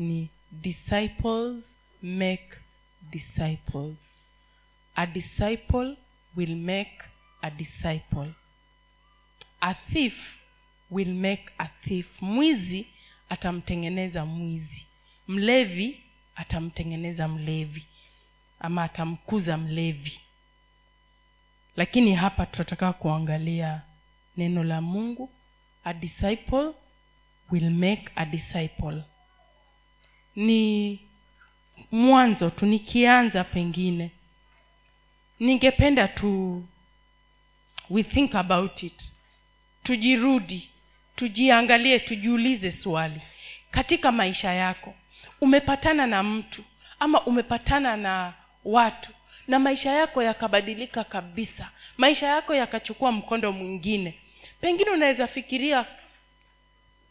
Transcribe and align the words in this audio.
ni 0.00 0.28
disciples 0.52 1.64
make 2.02 2.48
disciples. 3.10 3.96
A 4.96 5.06
disciple 5.06 5.96
will 6.36 6.56
make 6.56 7.04
a 7.42 7.50
disciple. 7.50 8.32
A 9.60 9.74
thief 9.92 10.14
will 10.90 11.12
make 11.14 11.44
a 11.58 11.68
thief. 11.84 12.06
Mwizi 12.22 12.86
atamtengeneza 13.28 14.24
mwizi. 14.26 14.86
Mlevi 15.28 16.00
atamtengeneza 16.36 17.28
mlevi. 17.28 17.84
Ama 18.60 18.82
atamkuza 18.84 19.56
mlevi. 19.56 20.20
Lakini 21.76 22.14
hapa 22.14 22.46
tunataka 22.46 22.92
kuangalia 22.92 23.82
neno 24.36 24.64
la 24.64 24.80
mungu. 24.80 25.30
A 25.84 25.92
disciple 25.94 26.72
will 27.50 27.70
make 27.70 28.04
a 28.16 28.24
disciple 28.26 29.02
ni 30.36 30.98
mwanzo 31.92 32.50
tu 32.50 32.66
nikianza 32.66 33.44
pengine. 33.44 34.10
Ningependa 35.40 36.08
tu 36.08 36.64
we 37.90 38.02
think 38.02 38.34
about 38.34 38.82
it. 38.82 39.02
Tujirudi 39.82 40.68
tujiangalie 41.16 41.98
tujiulize 41.98 42.72
swali. 42.72 43.20
Katika 43.70 44.12
maisha 44.12 44.52
yako 44.52 44.94
umepatana 45.40 46.06
na 46.06 46.22
mtu 46.22 46.64
ama 47.00 47.20
umepatana 47.26 47.96
na 47.96 48.34
watu 48.64 49.10
na 49.48 49.58
maisha 49.58 49.92
yako 49.92 50.22
yakabadilika 50.22 51.04
kabisa 51.04 51.70
maisha 51.96 52.26
yako 52.26 52.54
yakachukua 52.54 53.12
mkondo 53.12 53.52
mwingine 53.52 54.14
pengine 54.60 54.90
unaweza 54.90 55.26
fikiria 55.26 55.86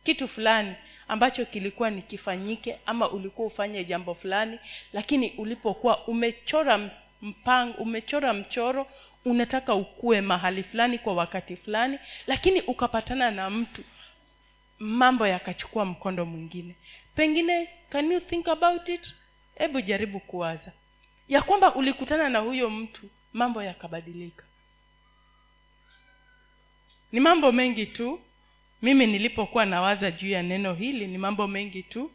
kitu 0.04 0.28
fulani 0.28 0.76
ambacho 1.10 1.46
kilikuwa 1.46 1.90
nikifanyike 1.90 2.80
ama 2.86 3.10
ulikuwa 3.10 3.48
ufanye 3.48 3.84
jambo 3.86 4.14
fulani 4.16 4.60
lakini 4.94 5.32
ulipokuwa 5.38 6.08
umechora 6.08 6.90
mpango 7.22 7.78
umechora 7.78 8.34
mchoro 8.34 8.88
unataka 9.26 9.76
ukue 9.76 10.22
mahali 10.22 10.64
fulani 10.64 10.98
kwa 10.98 11.14
wakati 11.14 11.56
fulani 11.56 12.00
lakini 12.28 12.62
ukapatana 12.62 13.32
na 13.32 13.50
mtu 13.50 13.84
mambo 14.80 15.28
yakachukua 15.28 15.86
mkondo 15.86 16.26
mwingine. 16.26 16.76
Pengine 17.16 17.70
can 17.90 18.12
you 18.12 18.20
think 18.20 18.48
about 18.48 18.90
it? 18.90 19.14
Hebu 19.56 19.82
jaribu 19.82 20.20
kuwaza. 20.20 20.72
Ya 21.28 21.42
kwamba 21.42 21.76
ulikutana 21.76 22.30
na 22.30 22.40
huyo 22.40 22.70
mtu 22.70 23.10
mambo 23.34 23.64
yakabadilika. 23.64 24.44
Ni 27.12 27.20
mambo 27.20 27.52
mengi 27.52 27.86
tu 27.86 28.20
mimi 28.82 29.08
nilipokuwa 29.08 29.66
nawaza 29.66 30.12
juu 30.12 30.30
ya 30.30 30.44
neno 30.44 30.74
hili 30.74 31.08
ni 31.08 31.18
mambo 31.18 31.48
mengi 31.48 31.84
tu 31.84 32.12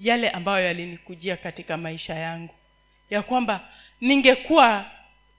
yale 0.00 0.30
ambayo 0.30 0.66
yalinikujia 0.66 1.36
katika 1.36 1.76
maisha 1.76 2.14
yangu. 2.14 2.54
Ya 3.10 3.22
kwamba 3.22 3.60
ningekuwa 4.00 4.90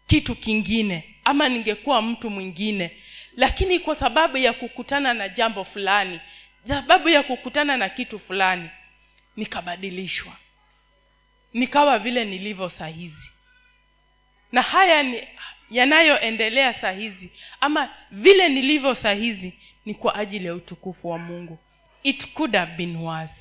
kitu 0.08 0.36
kingine 0.36 1.16
ama 1.24 1.50
ningekuwa 1.50 2.02
mtu 2.02 2.30
mwingine. 2.30 2.92
Lakini 3.38 3.80
kwa 3.80 3.96
sababu 3.96 4.38
ya 4.38 4.54
kukutana 4.54 5.14
na 5.14 5.30
jambo 5.30 5.64
fulani 5.64 6.20
sababu 6.68 7.10
ya 7.10 7.24
kukutana 7.24 7.78
na 7.78 7.90
kitu 7.90 8.20
fulani 8.20 8.70
nikabadilishwa. 9.36 10.34
Nikawa 11.54 12.00
vile 12.00 12.26
nilivyo 12.26 12.70
sahizi 12.70 13.30
na 14.52 14.62
haya 14.62 15.04
ni 15.04 15.28
yanayoendelea 15.72 16.74
sahizi 16.74 17.30
ama 17.62 17.90
vile 18.12 18.50
nilivyo 18.50 18.96
saa 18.96 19.14
hizi 19.14 19.54
ni 19.86 19.94
kwa 19.94 20.16
ajili 20.16 20.46
ya 20.46 20.54
utukufu 20.56 21.10
wa 21.10 21.18
mungu. 21.18 21.60
It 22.04 22.34
could 22.34 22.56
have 22.56 22.76
been 22.76 22.96
worse. 22.96 23.34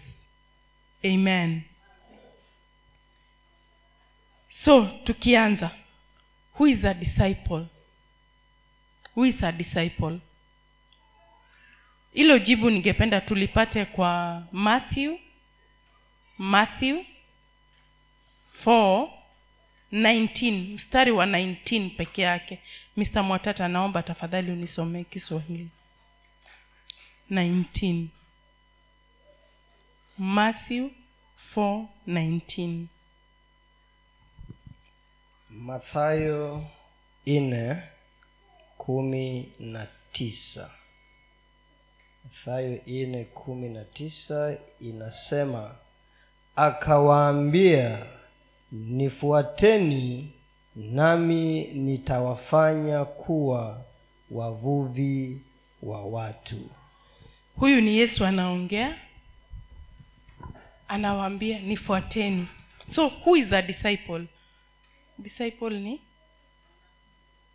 Amen. 1.05 1.63
So 4.49 4.85
tukianza 5.05 5.71
who 6.59 6.67
is 6.67 6.85
a 6.85 6.95
disciple? 6.95 7.67
Who 9.17 9.27
is 9.27 9.43
a 9.43 9.53
disciple? 9.53 10.19
Hilo 12.15 12.39
jibu 12.39 12.71
ningependa 12.71 13.21
tulipate 13.21 13.85
kwa 13.85 14.43
matthew. 14.53 15.17
Matthew 16.39 17.03
4 18.65 19.09
19 19.93 20.75
mstari 20.75 21.11
wa 21.11 21.27
19 21.27 21.91
peke 21.97 22.23
yake. 22.23 22.59
Mr 22.97 23.23
mwatata 23.23 23.69
naomba 23.69 24.03
tafadhali 24.03 24.53
unisomee 24.53 25.05
kiswahili. 25.05 25.69
19 27.31 28.07
matthew 30.19 30.89
4:19 31.57 32.85
mathayo 35.51 36.67
nne 37.27 37.83
kumi 38.79 39.53
na 39.61 39.87
tisa. 40.13 40.71
Mathayo 42.25 42.81
nne 42.87 43.25
kumi 43.25 43.69
na 43.69 43.85
tisa 43.85 44.57
inasema 44.81 45.75
akawaambia 46.57 48.07
nifuateni 48.73 50.33
nami 50.77 51.65
nitawafanya 51.65 53.05
kuwa 53.05 53.85
wavuvi 54.31 55.41
wa 55.83 56.05
watu. 56.05 56.71
Huyu 57.57 57.81
ni 57.81 57.97
yesu 57.99 58.25
anaongea 58.27 58.97
anawaambia 60.89 61.59
nifuateni. 61.59 62.49
So 62.91 63.09
who 63.09 63.37
is 63.37 63.53
a 63.53 63.63
disciple? 63.63 64.27
Disciple 65.19 65.79
ni 65.81 66.01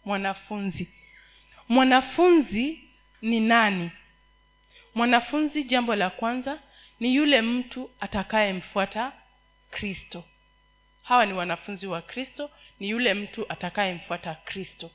mwanafunzi. 0.06 0.88
Mwanafunzi 1.70 2.80
ni 3.22 3.40
nani? 3.40 3.92
Mwanafunzi 4.96 5.64
jambo 5.64 5.96
la 5.96 6.10
kwanza 6.10 6.60
ni 7.00 7.16
yule 7.16 7.42
mtu 7.42 7.90
atakayemfuata 8.00 9.12
kristo 9.72 10.24
hawa 11.04 11.26
ni 11.26 11.34
wanafunzi 11.34 11.88
wa 11.88 12.02
kristo 12.02 12.52
ni 12.80 12.90
yule 12.90 13.14
mtu 13.14 13.46
atakayemfuata 13.50 14.36
kristo. 14.36 14.92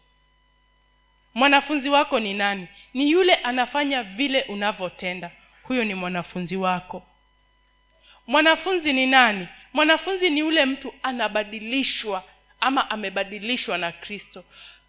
Mwanafunzi 1.35 1.91
wako 1.91 2.21
ni 2.21 2.35
nani? 2.35 2.69
Ni 2.95 3.11
yule 3.11 3.35
anafanya 3.35 4.03
vile 4.03 4.43
unavyotenda. 4.43 5.31
Huyo 5.63 5.85
ni 5.85 5.95
mwanafunzi 5.95 6.57
wako. 6.57 7.07
Mwanafunzi 8.27 8.93
ni 8.93 9.07
nani? 9.07 9.49
Mwanafunzi 9.73 10.31
ni 10.31 10.41
yule 10.41 10.65
mtu 10.65 10.95
anabadilishwa 11.03 12.25
ama 12.61 12.91
amebadilishwa 12.91 13.79
na 13.79 13.93
kristo. 13.93 14.45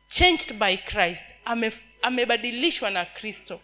Changed 0.07 0.53
by 0.53 0.77
christ. 0.77 1.23
Ame, 1.45 1.71
amebadilishwa 2.01 2.89
na 2.89 3.05
kristo. 3.05 3.61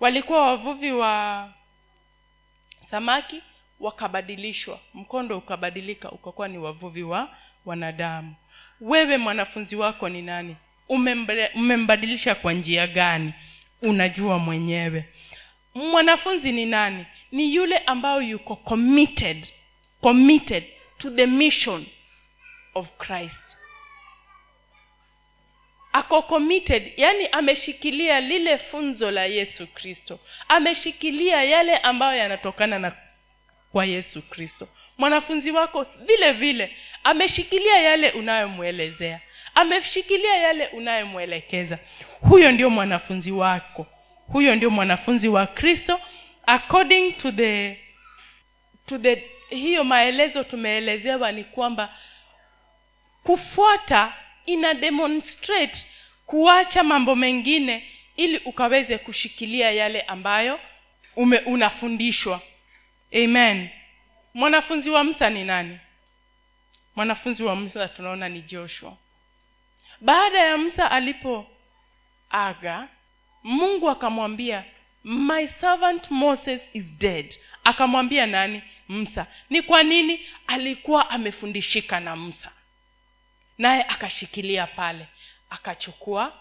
Walikuwa 0.00 0.46
wavuvi 0.46 0.92
wa 0.92 1.52
samaki 2.90 3.42
wakabadilishwa. 3.80 4.80
Mkondo 4.94 5.38
ukabadilika 5.38 6.10
ukakuwa 6.10 6.48
ni 6.48 6.58
wavuvi 6.58 7.02
wa 7.02 7.36
wanadamu. 7.64 8.34
Wewe 8.80 9.18
mwanafunzi 9.18 9.76
wako 9.76 10.08
ni 10.08 10.22
nani? 10.22 10.56
Umembadilisha 11.54 12.34
kwa 12.34 12.52
njia 12.52 12.86
gani? 12.86 13.34
Unajua 13.82 14.38
mwenyewe. 14.38 15.08
Mwanafunzi 15.74 16.52
ni 16.52 16.66
nani? 16.66 17.06
Ni 17.32 17.54
yule 17.54 17.78
ambayo 17.78 18.22
yuko 18.22 18.56
committed 18.56 19.48
committed 20.00 20.64
to 20.98 21.10
the 21.10 21.26
mission 21.26 21.86
of 22.74 22.88
christ. 22.98 23.36
Ako 25.92 26.22
committed 26.22 26.92
yani 26.96 27.26
ameshikilia 27.32 28.20
lile 28.20 28.58
funzo 28.58 29.10
la 29.10 29.24
yesu 29.26 29.66
kristo. 29.66 30.18
Ameshikilia 30.48 31.42
yale 31.42 31.76
ambayo 31.76 32.18
yanatokana 32.18 32.78
na 32.78 32.90
kwa 33.76 33.84
yesu 33.84 34.22
kristo. 34.22 34.68
Mwanafunzi 34.98 35.50
wako 35.50 35.86
vile 36.06 36.32
vile 36.32 36.76
ameshikilia 37.04 37.78
yale 37.78 38.10
unayomwelezea 38.10 39.20
ameshikilia 39.54 40.36
yale 40.36 40.66
unayomwelekeza. 40.66 41.78
Huyo 42.20 42.52
ndio 42.52 42.70
mwanafunzi 42.70 43.30
wako. 43.32 43.86
Huyo 44.32 44.54
ndio 44.54 44.70
mwanafunzi 44.70 45.28
wa 45.28 45.46
kristo 45.46 46.00
according 46.46 47.12
to 47.12 47.32
the 47.32 47.78
to 48.86 48.98
the 48.98 49.22
hiyo 49.50 49.84
maelezo 49.84 50.44
tumeelezewa 50.44 51.32
ni 51.32 51.44
kwamba 51.44 51.94
kufuata 53.24 54.12
ina 54.46 54.74
demonstrate 54.74 55.86
kuacha 56.26 56.82
mambo 56.84 57.16
mengine 57.16 57.88
ili 58.16 58.38
ukaweze 58.38 58.98
kushikilia 58.98 59.70
yale 59.70 60.00
ambayo 60.00 60.60
ume 61.16 61.38
unafundishwa 61.38 62.40
amen. 63.14 63.68
Mwanafunzi 64.34 64.90
wa 64.90 65.04
msa 65.04 65.30
ni 65.30 65.44
nani? 65.44 65.78
Mwanafunzi 66.96 67.42
wa 67.42 67.56
msa 67.56 67.88
tunaona 67.88 68.28
ni 68.28 68.42
joshua. 68.42 68.96
Baada 70.00 70.38
ya 70.38 70.58
msa 70.58 70.90
alipoaga 70.90 72.88
mungu 73.42 73.90
akamwambia 73.90 74.64
my 75.04 75.48
servant 75.48 76.10
moses 76.10 76.60
is 76.72 76.84
dead. 76.98 77.34
Akamwambia 77.64 78.26
nani? 78.26 78.62
Msa 78.88 79.26
ni 79.50 79.62
kwa 79.62 79.82
nini? 79.82 80.20
Alikuwa 80.46 81.10
amefundishika 81.10 82.00
na 82.00 82.16
msa 82.16 82.50
naye 83.58 83.82
akashikilia 83.82 84.66
pale 84.66 85.06
akachukua 85.50 86.32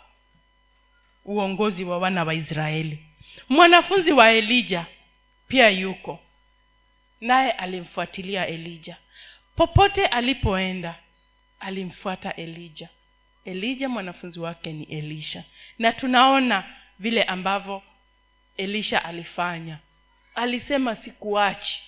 uongozi 1.26 1.84
wa 1.84 1.98
wana 1.98 2.24
wa 2.24 2.34
israeli. 2.34 3.06
Mwanafunzi 3.50 4.12
wa 4.12 4.32
elija 4.32 4.86
pia 5.48 5.70
yuko 5.70 6.20
naye 7.22 7.52
alimfuatilia 7.52 8.48
elija. 8.48 8.98
Popote 9.56 10.06
alipoenda 10.06 10.96
alimfuata 11.60 12.36
elija. 12.36 12.90
Elija 13.46 13.90
mwanafunzi 13.90 14.40
wake 14.40 14.74
ni 14.74 14.84
elisha. 14.84 15.44
Na 15.80 15.92
tunaona 15.92 16.64
vile 17.00 17.24
ambavyo 17.24 17.82
elisha 18.58 19.06
alifanya. 19.06 19.78
Alisema 20.36 20.96
sikuachi. 20.96 21.82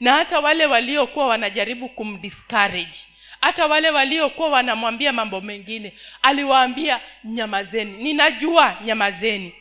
Na 0.00 0.12
hata 0.12 0.40
wale 0.40 0.66
waliokuwa 0.66 1.26
wanajaribu 1.26 1.88
kumdiscourage 1.88 2.98
hata 3.40 3.66
wale 3.66 3.90
waliokuwa 3.90 4.48
wanamwambia 4.48 5.12
mambo 5.12 5.40
mengine 5.40 5.92
aliwaambia 6.22 7.00
nyamazeni. 7.24 8.02
Ninajua 8.02 8.78
nyamazeni. 8.84 9.54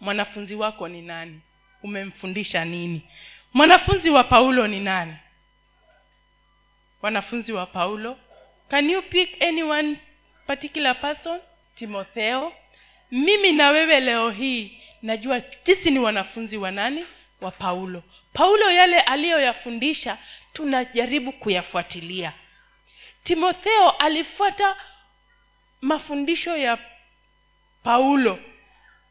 Mwanafunzi 0.00 0.54
wako 0.54 0.88
ni 0.88 1.02
nani? 1.02 1.40
Umemfundisha 1.82 2.64
nini 2.64 3.02
mwanafunzi 3.54 4.10
wa 4.10 4.24
paulo 4.24 4.66
ni 4.66 4.80
nani? 4.80 5.16
Wanafunzi 7.02 7.52
wa 7.52 7.66
paulo. 7.66 8.18
Can 8.68 8.90
you 8.90 9.02
pick 9.02 9.42
anyone 9.42 9.96
particular 10.46 11.00
person? 11.00 11.40
Timotheo. 11.74 12.52
Mimi 13.10 13.52
na 13.52 13.70
wewe 13.70 14.00
leo 14.00 14.30
hii 14.30 14.82
najua 15.02 15.42
sisi 15.64 15.90
ni 15.90 15.98
wanafunzi 15.98 16.56
wa 16.56 16.70
nani? 16.70 17.06
Wa 17.40 17.50
paulo. 17.50 18.02
Paulo 18.32 18.70
yale 18.70 19.00
aliyoyafundisha 19.00 20.18
tunajaribu 20.52 21.32
kuyafuatilia. 21.32 22.32
Timotheo 23.24 23.90
alifuata 23.90 24.76
mafundisho 25.80 26.56
ya 26.56 26.78
paulo 27.82 28.38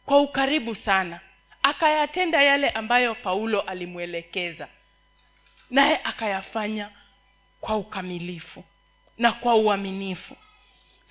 kwa 0.06 0.22
ukaribu 0.22 0.76
sana 0.76 1.20
akayatenda 1.70 2.42
yale 2.42 2.70
ambayo 2.70 3.16
paulo 3.16 3.62
alimwelekeza. 3.62 4.68
Naye 5.70 6.00
akayafanya 6.04 6.90
kwa 7.62 7.78
ukamilifu 7.78 8.64
na 9.18 9.32
kwa 9.32 9.56
uaminifu. 9.56 10.36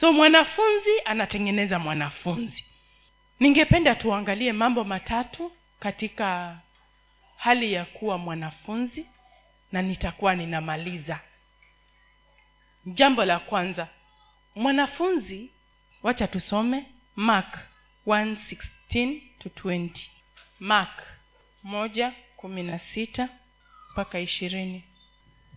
So 0.00 0.12
mwanafunzi 0.12 0.90
anatengeneza 1.04 1.78
mwanafunzi. 1.78 2.64
Ningependa 3.40 3.94
tuangalie 3.94 4.52
mambo 4.52 4.84
matatu 4.84 5.52
katika 5.80 6.58
hali 7.36 7.72
ya 7.72 7.84
kuwa 7.84 8.18
mwanafunzi 8.18 9.06
na 9.72 9.82
nitakuwa 9.82 10.34
ninamaliza. 10.34 11.20
Jambo 12.86 13.24
la 13.24 13.38
kwanza 13.38 13.88
mwanafunzi 14.54 15.50
wacha 16.02 16.26
tusome 16.26 16.86
mark 17.16 17.58
1:16 18.06 19.20
to 19.38 19.48
20 19.48 19.90
mark 20.60 21.02
moja 21.62 22.12
kumi 22.36 22.62
na 22.62 22.78
sita 22.78 23.28
mpaka 23.92 24.20
ishirini. 24.20 24.84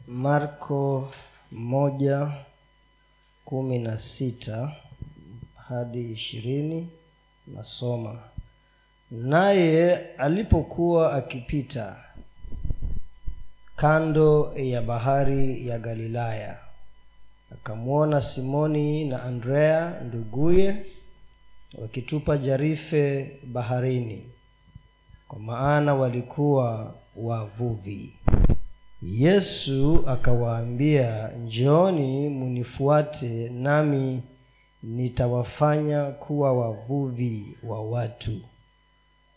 Marko 0.08 1.14
moja 1.52 2.32
kumi 3.46 3.80
na 3.80 3.98
sita 3.98 4.72
hadi 5.68 6.12
ishirini. 6.12 6.90
Nasoma. 7.48 8.20
Naye 9.12 9.96
alipokuwa 10.18 11.14
akipita 11.14 12.04
kando 13.76 14.54
ya 14.58 14.82
bahari 14.82 15.68
ya 15.68 15.80
galilaya 15.80 16.60
akamwona 17.54 18.22
simoni 18.22 19.06
na 19.06 19.24
andrea 19.24 20.02
nduguye 20.02 20.86
wakitupa 21.82 22.38
jarife 22.38 23.32
baharini 23.44 24.26
kwa 25.32 25.40
maana 25.40 25.96
walikuwa 25.96 26.94
wavuvi. 27.16 28.14
Yesu 29.02 30.04
akawaambia 30.08 31.28
njooni 31.28 32.30
munifuate 32.30 33.50
nami 33.50 34.24
nitawafanya 34.84 36.06
kuwa 36.06 36.54
wavuvi 36.54 37.58
wa 37.64 37.82
watu. 37.90 38.32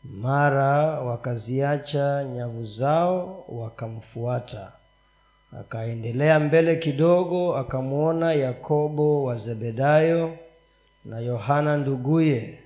Mara 0.04 1.00
wakaziacha 1.00 2.24
nyavu 2.24 2.64
zao 2.64 3.44
wakamfuata. 3.48 4.72
Akaendelea 5.60 6.40
mbele 6.40 6.76
kidogo 6.76 7.56
akamwona 7.56 8.32
yakobo 8.32 9.24
wa 9.24 9.36
zebedayo 9.36 10.36
na 11.04 11.18
yohana 11.18 11.76
nduguye 11.76 12.58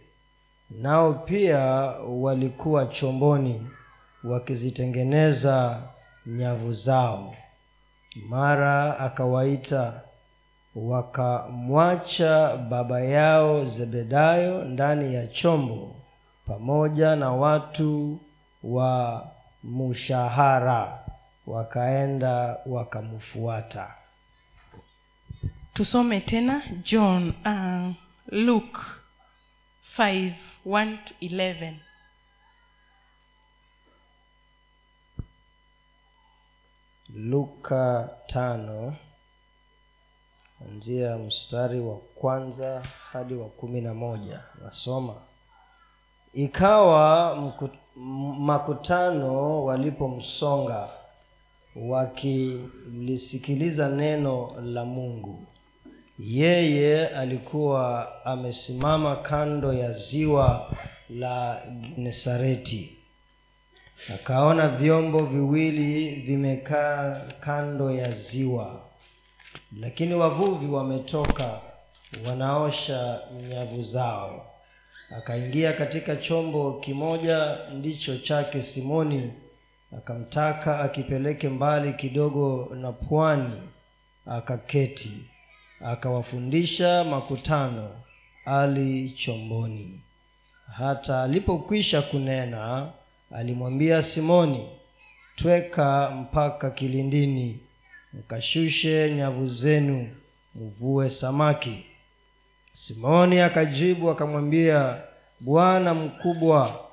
nao 0.70 1.12
pia 1.14 1.58
walikuwa 2.08 2.86
chomboni 2.86 3.66
wakizitengeneza 4.24 5.82
nyavu 6.26 6.72
zao. 6.72 7.36
Mara 8.28 8.98
akawaita 8.98 10.00
wakamwacha 10.74 12.56
baba 12.56 13.00
yao 13.00 13.64
zebedayo 13.64 14.64
ndani 14.64 15.14
ya 15.14 15.26
chombo 15.26 15.96
pamoja 16.46 17.16
na 17.16 17.30
watu 17.32 18.20
wa 18.62 19.26
mushahara. 19.62 20.98
Wakaenda 21.46 22.56
wakamfuata. 22.66 23.94
Tusome 25.74 26.20
tena 26.20 26.62
john 26.84 27.32
uh, 27.46 27.94
luke 28.32 28.78
5 29.98 30.32
1 30.68 30.98
to 31.04 31.14
11 31.20 31.74
luka 37.14 38.08
tano 38.26 38.96
kuanzia 40.58 41.18
mstari 41.18 41.80
wa 41.80 41.96
kwanza 41.96 42.82
hadi 43.12 43.34
wa 43.34 43.48
kumi 43.48 43.80
na 43.80 43.94
moja. 43.94 44.40
Nasoma. 44.64 45.14
Ikawa 46.34 47.36
mkut, 47.36 47.72
makutano 48.38 49.64
walipomsonga 49.64 50.88
wakilisikiliza 51.76 53.88
neno 53.88 54.60
la 54.60 54.84
mungu 54.84 55.46
yeye 56.18 57.08
alikuwa 57.08 58.08
amesimama 58.24 59.16
kando 59.16 59.72
ya 59.72 59.92
ziwa 59.92 60.76
la 61.10 61.62
genesareti. 61.96 62.92
Akaona 64.14 64.68
vyombo 64.68 65.24
viwili 65.26 66.10
vimekaa 66.14 67.20
kando 67.40 67.90
ya 67.90 68.12
ziwa. 68.12 68.80
Lakini 69.80 70.14
wavuvi 70.14 70.66
wametoka 70.66 71.60
wanaosha 72.26 73.20
nyavu 73.48 73.82
zao. 73.82 74.46
Akaingia 75.16 75.72
katika 75.72 76.16
chombo 76.16 76.72
kimoja 76.72 77.58
ndicho 77.74 78.16
chake 78.18 78.62
simoni. 78.62 79.32
Akamtaka 79.98 80.80
akipeleke 80.80 81.48
mbali 81.48 81.92
kidogo 81.92 82.68
na 82.80 82.92
pwani 82.92 83.52
akaketi 84.26 85.10
akawafundisha 85.80 87.04
makutano 87.04 87.90
ali 88.44 89.10
chomboni. 89.10 90.00
Hata 90.76 91.22
alipokwisha 91.22 92.02
kunena 92.02 92.90
alimwambia 93.32 94.02
simoni 94.02 94.68
tweka 95.36 96.10
mpaka 96.10 96.70
kilindini 96.70 97.60
mkashushe 98.12 99.10
nyavu 99.10 99.48
zenu 99.48 100.10
mvue 100.54 101.10
samaki. 101.10 101.84
Simoni 102.72 103.40
akajibu 103.40 104.10
akamwambia 104.10 105.02
bwana 105.40 105.94
mkubwa 105.94 106.84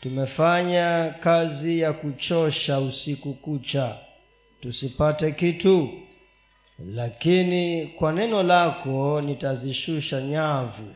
tumefanya 0.00 1.14
kazi 1.20 1.80
ya 1.80 1.92
kuchosha 1.92 2.80
usiku 2.80 3.34
kucha 3.34 3.96
tusipate 4.60 5.32
kitu 5.32 5.90
lakini 6.86 7.86
kwa 7.86 8.12
neno 8.12 8.42
lako 8.42 9.20
nitazishusha 9.20 10.20
nyavu. 10.20 10.94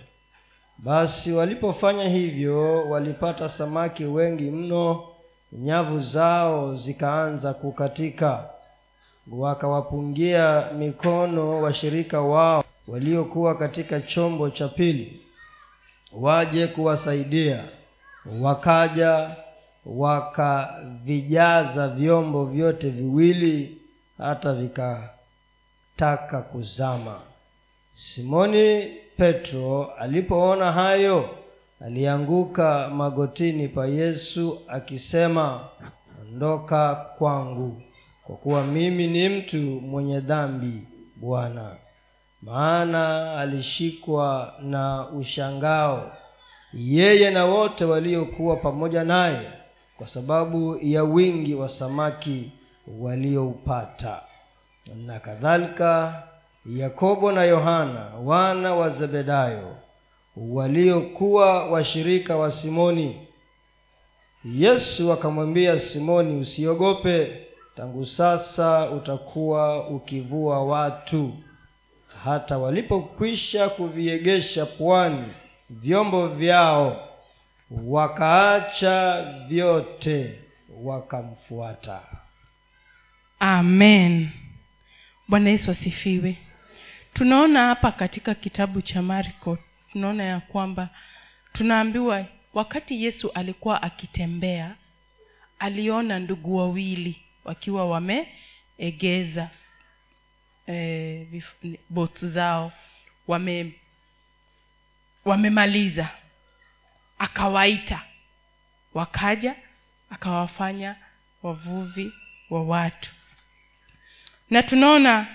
Basi 0.79 1.33
walipofanya 1.33 2.09
hivyo 2.09 2.89
walipata 2.91 3.49
samaki 3.49 4.05
wengi 4.05 4.51
mno 4.51 5.05
nyavu 5.53 6.01
zao 6.01 6.75
zikaanza 6.75 7.55
kukatika. 7.55 8.45
Wakawapungia 9.33 10.69
mikono 10.79 11.63
washirika 11.63 12.21
wao 12.21 12.65
waliokuwa 12.89 13.55
katika 13.59 14.01
chombo 14.01 14.51
cha 14.51 14.69
pili 14.69 15.21
waje 16.13 16.67
kuwasaidia. 16.67 17.65
Wakaja 18.41 19.31
wakavijaza 19.87 21.89
vyombo 21.89 22.45
vyote 22.45 22.91
viwili 22.91 23.79
hata 24.19 24.53
vikataka 26.03 26.41
kuzama. 26.43 27.21
Simoni 27.93 28.87
petro 29.17 29.85
alipoona 29.99 30.73
hayo 30.73 31.29
alianguka 31.81 32.89
magotini 32.89 33.69
pa 33.69 33.87
yesu 33.87 34.59
akisema 34.69 35.69
ondoka 36.23 36.95
kwangu 36.95 37.83
kwa 38.27 38.37
kuwa 38.37 38.65
mimi 38.67 39.07
ni 39.07 39.29
mtu 39.29 39.57
mwenye 39.61 40.21
dhambi 40.21 40.83
bwana. 41.17 41.77
Maana 42.43 43.35
alishikwa 43.39 44.55
na 44.63 45.09
ushangao. 45.09 46.13
Yeye 46.75 47.31
na 47.31 47.45
wote 47.45 47.85
waliokuwa 47.85 48.57
pamoja 48.57 49.05
naye 49.05 49.51
kwa 49.99 50.09
sababu 50.09 50.79
ya 50.83 51.05
wingi 51.05 51.55
wa 51.55 51.69
samaki 51.69 52.53
walioupata 52.99 54.21
na 55.07 55.21
kadhalika 55.21 56.23
yakobo 56.67 57.33
na 57.33 57.45
yohana 57.45 58.05
wana 58.25 58.75
wa 58.75 58.89
zebedayo 58.89 59.77
waliokuwa 60.37 61.67
washirika 61.67 62.37
wa 62.37 62.51
simoni. 62.51 63.27
Yesu 64.45 65.13
akamwambia 65.13 65.79
simoni 65.79 66.41
usiogope 66.41 67.47
tangu 67.77 68.07
sasa 68.07 68.91
utakuwa 68.91 69.89
ukivua 69.89 70.65
watu. 70.65 71.33
Hata 72.25 72.59
walipokwisha 72.59 73.69
kuviegesha 73.69 74.67
pwani 74.67 75.25
vyombo 75.71 76.29
vyao 76.29 77.09
wakaacha 77.87 79.23
vyote 79.49 80.39
wakamfuata. 80.83 82.01
Amen 83.41 84.29
bwana 85.29 85.51
yesu 85.51 85.71
asifiwe. 85.71 86.37
Tunaona 87.15 87.67
hapa 87.67 87.93
katika 87.93 88.35
kitabu 88.35 88.83
cha 88.83 89.03
marko 89.03 89.59
tunaona 89.93 90.25
ya 90.25 90.41
kwamba 90.41 90.89
tunaambiwa 91.53 92.27
wakati 92.55 93.05
yesu 93.05 93.31
alikuwa 93.33 93.83
akitembea 93.83 94.75
aliona 95.59 96.19
ndugu 96.19 96.57
wawili 96.57 97.23
wakiwa 97.45 97.89
wameegeza 97.91 99.51
e, 100.69 101.43
bot 101.91 102.25
zao 102.27 102.73
wame 103.29 103.73
wamemaliza. 105.25 106.09
Akawaita 107.19 108.03
wakaja 108.95 109.55
akawafanya 110.11 110.97
wavuvi 111.43 112.13
wa 112.51 112.63
watu 112.65 113.11
na 114.53 114.63
tunaona 114.63 115.27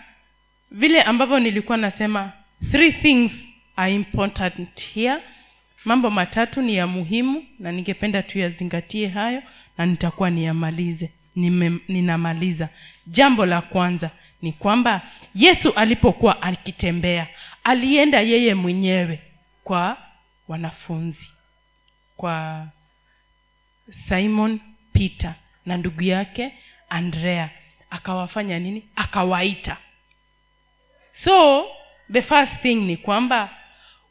vile 0.72 1.02
ambavyo 1.02 1.40
nilikuwa 1.40 1.78
nasema 1.78 2.32
three 2.72 2.92
things 2.92 3.32
are 3.76 3.94
important 3.96 4.82
here. 4.94 5.18
Mambo 5.86 6.10
matatu 6.10 6.62
ni 6.62 6.76
ya 6.76 6.88
muhimu 6.88 7.46
na 7.60 7.72
ningependa 7.72 8.24
tuyazingatie 8.24 9.08
hayo 9.08 9.44
na 9.78 9.86
nitakuwa 9.86 10.30
niyamalize 10.30 11.10
ninamaliza. 11.88 12.70
Jambo 13.08 13.46
la 13.46 13.62
kwanza 13.62 14.10
ni 14.42 14.52
kwamba 14.52 15.02
yesu 15.36 15.74
alipokuwa 15.74 16.42
akitembea 16.42 17.28
alienda 17.64 18.20
yeye 18.22 18.54
mwenyewe 18.56 19.20
kwa 19.64 19.98
wanafunzi 20.48 21.32
kwa 22.18 22.68
simon 24.08 24.60
peter 24.94 25.34
na 25.66 25.78
ndugu 25.78 26.04
yake 26.04 26.54
andrea 26.90 27.50
akawafanya 27.90 28.60
nini? 28.60 28.88
Akawaita. 28.96 29.78
So 31.24 31.66
the 32.12 32.22
first 32.22 32.54
thing 32.62 32.76
ni 32.76 32.98
kwamba 32.98 33.50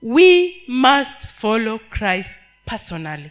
we 0.02 0.54
must 0.68 1.26
follow 1.40 1.78
christ 1.78 2.30
personally. 2.64 3.30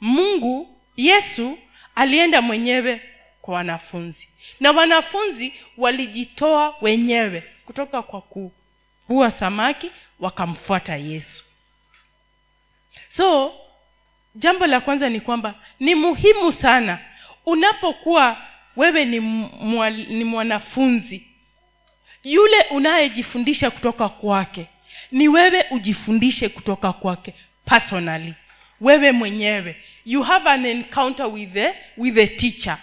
Mungu 0.00 0.76
yesu 0.96 1.58
alienda 1.94 2.42
mwenyewe 2.42 3.00
kwa 3.42 3.54
wanafunzi. 3.54 4.28
Na 4.60 4.70
wanafunzi 4.70 5.54
walijitoa 5.76 6.74
wenyewe 6.80 7.42
kutoka 7.66 8.02
kwa 8.02 8.20
kuvua 8.20 9.30
samaki 9.30 9.90
wakamfuata 10.20 10.96
yesu. 10.96 11.44
So 13.16 13.54
jambo 14.34 14.66
la 14.66 14.80
kwanza 14.80 15.08
ni 15.08 15.20
kwamba 15.20 15.54
ni 15.80 15.94
muhimu 15.94 16.52
sana 16.52 16.98
unapokuwa 17.46 18.45
wewe 18.76 19.04
ni, 19.04 19.20
mwa, 19.20 19.90
ni 19.90 20.24
mwanafunzi. 20.24 21.22
Yule 22.24 22.62
unayejifundisha 22.70 23.70
kutoka 23.70 24.08
kwake 24.08 24.66
ni 25.12 25.28
wewe 25.28 25.64
ujifundishe 25.70 26.48
kutoka 26.48 26.92
kwake 26.92 27.34
personally. 27.64 28.34
Wewe 28.80 29.12
mwenyewe. 29.12 29.76
You 30.04 30.22
have 30.22 30.50
an 30.50 30.66
encounter 30.66 31.26
with 31.26 31.52
the, 31.52 31.74
with 31.96 32.14
the 32.14 32.26
teacher. 32.26 32.78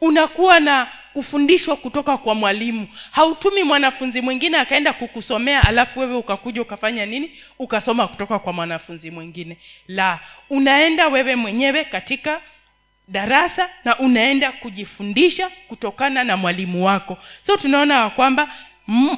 Unakuwa 0.00 0.60
na 0.60 0.88
kufundishwa 1.12 1.76
kutoka 1.76 2.16
kwa 2.18 2.34
mwalimu. 2.34 2.88
Hautumi 3.10 3.62
mwanafunzi 3.62 4.20
mwingine 4.20 4.58
akaenda 4.58 4.92
kukusomea 4.92 5.62
alafu 5.64 6.00
wewe 6.00 6.14
ukakuja 6.14 6.62
ukafanya 6.62 7.06
nini? 7.06 7.30
Ukasoma 7.58 8.08
kutoka 8.08 8.38
kwa 8.38 8.52
mwanafunzi 8.52 9.10
mwingine. 9.10 9.56
La 9.88 10.20
unaenda 10.50 11.08
wewe 11.08 11.36
mwenyewe 11.36 11.84
katika 11.84 12.40
darasa 13.10 13.68
na 13.84 13.98
unaenda 13.98 14.52
kujifundisha 14.52 15.50
kutokana 15.68 16.24
na 16.24 16.36
mwalimu 16.36 16.84
wako. 16.86 17.18
So 17.46 17.56
tunaona 17.56 18.10
kwamba 18.10 18.54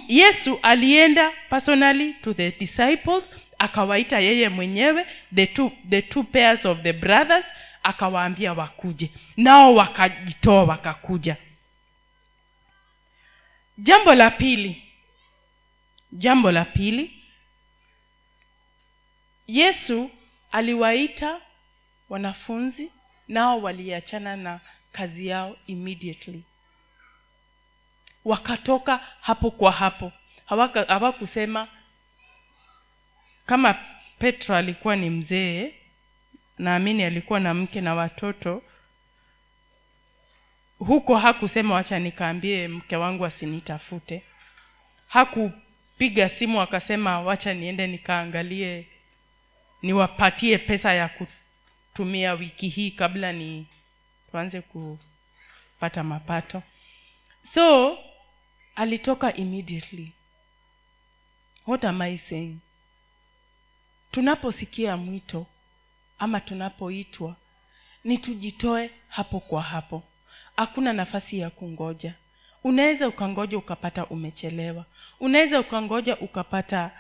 yesu 0.09 0.59
alienda 0.63 1.31
personally 1.51 2.15
to 2.15 2.35
the 2.35 2.51
disciples 2.51 3.25
akawaita 3.59 4.19
yeye 4.21 4.49
mwenyewe 4.49 5.07
the 5.35 5.47
two, 5.47 5.73
the 5.91 6.03
two 6.03 6.23
pairs 6.23 6.67
of 6.67 6.83
the 6.83 6.93
brothers 6.93 7.45
akawaambia 7.83 8.53
wakuje. 8.53 9.11
Nao 9.37 9.75
wakajitoa 9.75 10.65
wakakuja. 10.65 11.37
Jambo 13.79 14.15
la 14.15 14.31
pili 14.31 14.83
jambo 16.13 16.53
la 16.53 16.65
pili 16.65 17.11
yesu 19.47 20.11
aliwaita 20.53 21.41
wanafunzi 22.09 22.91
nao 23.29 23.63
waliachana 23.63 24.37
na 24.37 24.61
kazi 24.93 25.27
yao 25.27 25.57
immediately. 25.67 26.43
Wakatoka 28.25 29.01
hapo 29.21 29.51
kwa 29.51 29.73
hapo. 29.73 30.13
Hawakusema 30.89 31.69
kama 33.47 33.75
petro 34.19 34.57
alikuwa 34.57 34.97
ni 34.97 35.11
mzee 35.11 35.75
naamini 36.59 37.03
alikuwa 37.05 37.41
na 37.41 37.55
mke 37.55 37.81
na 37.81 37.95
watoto 37.95 38.63
huko 40.79 41.17
hakusema 41.17 41.75
wacha 41.75 41.99
nikaambie 41.99 42.69
mke 42.69 42.97
wangu 42.97 43.27
asinitafute. 43.27 44.23
Hakupiga 45.09 46.29
simu 46.29 46.61
akasema 46.61 47.21
wacha 47.21 47.55
niende 47.55 47.87
nikaangalie 47.87 48.87
niwapatie 49.83 50.59
pesa 50.59 50.93
ya 50.95 51.09
kutumia 51.93 52.35
wiki 52.35 52.69
hii 52.69 52.91
kabla 52.91 53.33
ni 53.33 53.67
tuanze 54.31 54.61
kupata 54.61 56.03
mapato. 56.05 56.63
So 57.55 57.99
alitoka 58.75 59.35
immediately. 59.37 60.13
What 61.67 61.85
am 61.85 62.03
i 62.03 62.19
saying? 62.19 62.57
Tunaposikia 64.11 64.97
mwito 64.97 65.47
ama 66.19 66.41
tunapoitwa 66.41 67.37
ni 68.05 68.19
tujitoe 68.19 68.91
hapo 69.09 69.41
kwa 69.41 69.63
hapo. 69.63 70.03
Hakuna 70.57 70.93
nafasi 70.93 71.39
ya 71.39 71.51
kungoja. 71.51 72.15
Unaweza 72.65 73.09
ukangoja 73.09 73.59
ukapata 73.59 74.07
umechelewa. 74.07 74.85
Unaweza 75.21 75.61
ukangoja 75.61 76.17
ukapata 76.17 76.91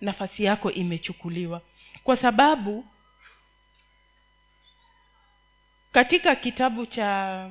nafasi 0.00 0.44
yako 0.44 0.70
imechukuliwa. 0.72 1.62
Kwa 2.04 2.16
sababu 2.16 2.84
katika 5.92 6.36
kitabu 6.36 6.86
cha 6.86 7.50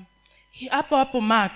hapo 0.70 0.98
hapo 0.98 1.22
mark 1.22 1.52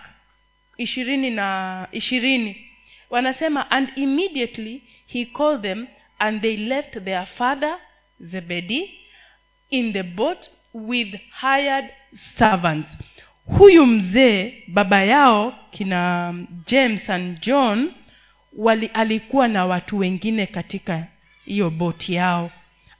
ishirini 0.77 1.29
na 1.29 1.87
ishirini 1.91 2.67
wanasema 3.09 3.71
and 3.71 3.89
immediately 3.95 4.83
he 5.07 5.25
called 5.25 5.61
them 5.61 5.87
and 6.19 6.41
they 6.41 6.57
left 6.57 7.03
their 7.03 7.25
father 7.25 7.77
zebedi 8.19 8.91
in 9.69 9.93
the 9.93 10.03
boat 10.03 10.49
with 10.73 11.15
hired 11.41 11.85
servants. 12.37 12.87
Huyu 13.45 13.85
mzee 13.85 14.63
baba 14.67 15.03
yao 15.03 15.55
kina 15.71 16.33
james 16.67 17.09
and 17.09 17.39
john 17.41 17.93
wali, 18.57 18.87
alikuwa 18.93 19.47
na 19.47 19.65
watu 19.65 19.97
wengine 19.97 20.45
katika 20.45 21.07
hiyo 21.45 21.69
boti 21.69 22.13
yao 22.13 22.51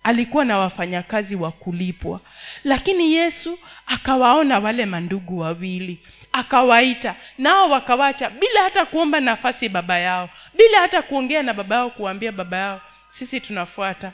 alikuwa 0.05 0.45
na 0.45 0.57
wafanyakazi 0.57 1.35
wa 1.35 1.51
kulipwa. 1.51 2.19
Lakini 2.63 3.13
yesu 3.13 3.59
akawaona 3.87 4.59
wale 4.59 4.85
mandugu 4.85 5.39
wawili 5.39 5.99
akawaita 6.31 7.15
nao 7.37 7.69
wakawacha 7.69 8.29
bila 8.29 8.61
hata 8.63 8.85
kuomba 8.85 9.19
nafasi 9.19 9.69
baba 9.69 9.99
yao 9.99 10.29
bila 10.57 10.79
hata 10.79 11.01
kuongea 11.01 11.43
na 11.43 11.53
baba 11.53 11.75
yao 11.75 11.89
kuambia 11.89 12.31
baba 12.31 12.57
yao 12.57 12.81
sisi 13.11 13.39
tunafuata. 13.41 14.11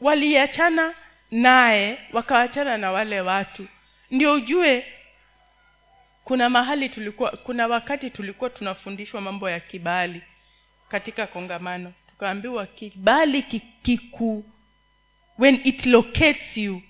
Waliachana 0.00 0.94
naye 1.30 1.98
wakawachana 2.12 2.78
na 2.78 2.92
wale 2.92 3.20
watu. 3.20 3.66
Ndio 4.10 4.32
ujue 4.32 4.86
kuna 6.24 6.50
mahali 6.50 6.88
tulikuwa 6.88 7.30
kuna 7.30 7.66
wakati 7.66 8.10
tulikuwa 8.10 8.50
tunafundishwa 8.50 9.20
mambo 9.20 9.50
ya 9.50 9.60
kibali 9.60 10.22
katika 10.88 11.26
kongamano. 11.26 11.92
Tukaambiwa 12.10 12.66
kibali 12.66 13.42
kiku 13.82 14.44
when 15.38 15.60
it 15.64 15.86
locates 15.86 16.56
you 16.56 16.82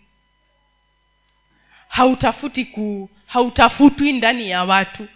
hautafuti 1.89 2.65
ku 2.65 3.11
hautafutwi 3.27 4.13
ndani 4.13 4.51
ya 4.51 4.65
watu. 4.65 5.09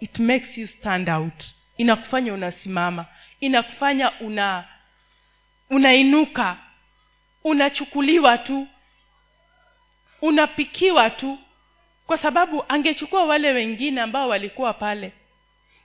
It 0.00 0.18
makes 0.18 0.58
you 0.58 0.66
stand 0.66 1.10
out. 1.10 1.44
Inakufanya 1.76 2.34
unasimama. 2.34 3.06
Inakufanya 3.40 4.20
una 4.20 4.64
unainuka. 5.70 6.56
Unachukuliwa 7.44 8.38
tu. 8.38 8.68
Unapikiwa 10.22 11.10
tu. 11.10 11.38
Kwa 12.06 12.18
sababu 12.18 12.64
angechukua 12.68 13.24
wale 13.24 13.52
wengine 13.52 14.00
ambao 14.00 14.28
walikuwa 14.28 14.72
pale. 14.74 15.12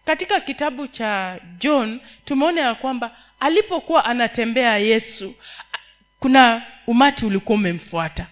Katika 0.05 0.39
kitabu 0.39 0.87
cha 0.87 1.39
john 1.57 1.99
tumeona 2.25 2.61
ya 2.61 2.75
kwamba 2.75 3.17
alipokuwa 3.39 4.05
anatembea 4.05 4.77
yesu 4.77 5.35
kuna 6.19 6.65
umati 6.87 7.25
ulikuwa 7.25 7.55
umemfuata. 7.57 8.27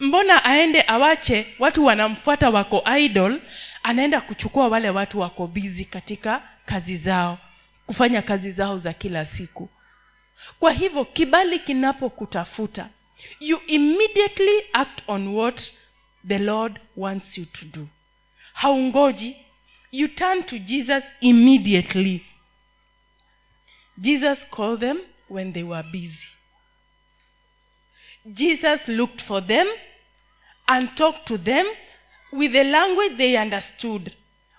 Mbona 0.00 0.44
aende 0.44 0.84
awache 0.86 1.46
watu 1.58 1.84
wanamfuata 1.84 2.50
wako 2.50 2.84
idol 2.98 3.40
anaenda 3.82 4.20
kuchukua 4.20 4.68
wale 4.68 4.90
watu 4.90 5.20
wako 5.20 5.46
bizi 5.46 5.84
katika 5.84 6.42
kazi 6.66 6.96
zao 6.96 7.38
kufanya 7.86 8.22
kazi 8.22 8.50
zao 8.52 8.78
za 8.78 8.92
kila 8.92 9.24
siku. 9.24 9.68
Kwa 10.60 10.72
hivyo 10.72 11.04
kibali 11.04 11.58
kinapokutafuta 11.58 12.88
you 13.40 13.60
immediately 13.66 14.62
act 14.72 15.02
on 15.06 15.28
what 15.28 15.72
the 16.28 16.38
lord 16.38 16.80
wants 16.96 17.38
you 17.38 17.44
to 17.44 17.66
do. 17.66 17.88
Haungoji. 18.52 19.36
You 19.92 20.08
turn 20.08 20.42
to 20.42 20.58
jesus 20.58 21.04
immediately. 21.20 22.24
Jesus 23.98 24.38
called 24.50 24.80
them 24.80 24.98
when 25.28 25.52
they 25.52 25.62
were 25.62 25.82
busy 25.82 26.33
jesus 28.24 28.88
looked 28.88 29.22
for 29.24 29.46
them 29.46 29.66
and 30.66 30.94
talked 30.94 31.24
to 31.26 31.38
them 31.38 31.66
with 32.32 32.54
a 32.56 32.64
language 32.64 33.16
they 33.16 33.36
understood. 33.38 34.12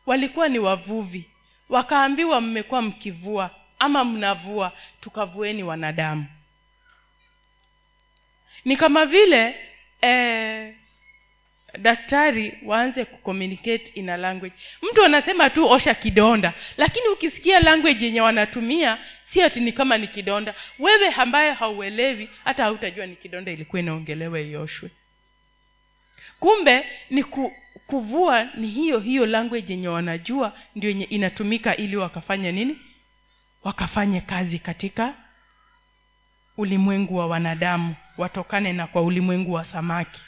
Walikuwa 0.05 0.47
ni 0.49 0.59
wavuvi. 0.59 1.25
Wakaambiwa 1.69 2.41
mmekuwa 2.41 2.81
mkivua 2.81 3.49
ama 3.79 4.05
mnavua 4.05 4.71
tukavueni 5.01 5.63
wanadamu. 5.63 6.25
Ni 8.65 8.77
kama 8.77 9.05
vile 9.05 9.55
eh, 10.01 10.73
daktari 11.77 12.59
waanze 12.65 13.05
kucommunicate 13.05 13.91
in 13.95 14.09
a 14.09 14.17
language. 14.17 14.55
Mtu 14.81 15.03
anasema 15.03 15.49
tu 15.49 15.69
osha 15.69 15.93
kidonda. 15.93 16.53
Lakini 16.77 17.07
ukisikia 17.07 17.59
language 17.59 18.05
yenye 18.05 18.21
wanatumia 18.21 18.97
si 19.33 19.41
ati 19.41 19.59
ni 19.59 19.71
kama 19.71 19.97
ni 19.97 20.07
kidonda. 20.07 20.53
Wewe 20.79 21.09
ambaye 21.09 21.51
hauelewi 21.51 22.29
hata 22.43 22.63
hautajua 22.63 23.05
ni 23.05 23.15
kidonda 23.15 23.51
ilikuwa 23.51 23.79
inaongelewa 23.79 24.39
ioshwe. 24.39 24.89
Kumbe 26.39 26.85
ni 27.09 27.23
ku, 27.23 27.51
kuvua 27.87 28.43
ni 28.43 28.67
hiyo 28.67 28.99
hiyo 28.99 29.25
language 29.25 29.73
yenye 29.73 29.87
wanajua 29.87 30.53
ndio 30.75 30.89
yenye 30.89 31.03
inatumika 31.05 31.75
ili 31.77 31.95
wakafanya 31.97 32.51
nini? 32.51 32.77
Wakafanye 33.63 34.21
kazi 34.21 34.59
katika 34.59 35.13
ulimwengu 36.57 37.17
wa 37.17 37.27
wanadamu 37.27 37.95
watokane 38.17 38.73
na 38.73 38.87
kwa 38.87 39.01
ulimwengu 39.01 39.53
wa 39.53 39.65
samaki. 39.65 40.21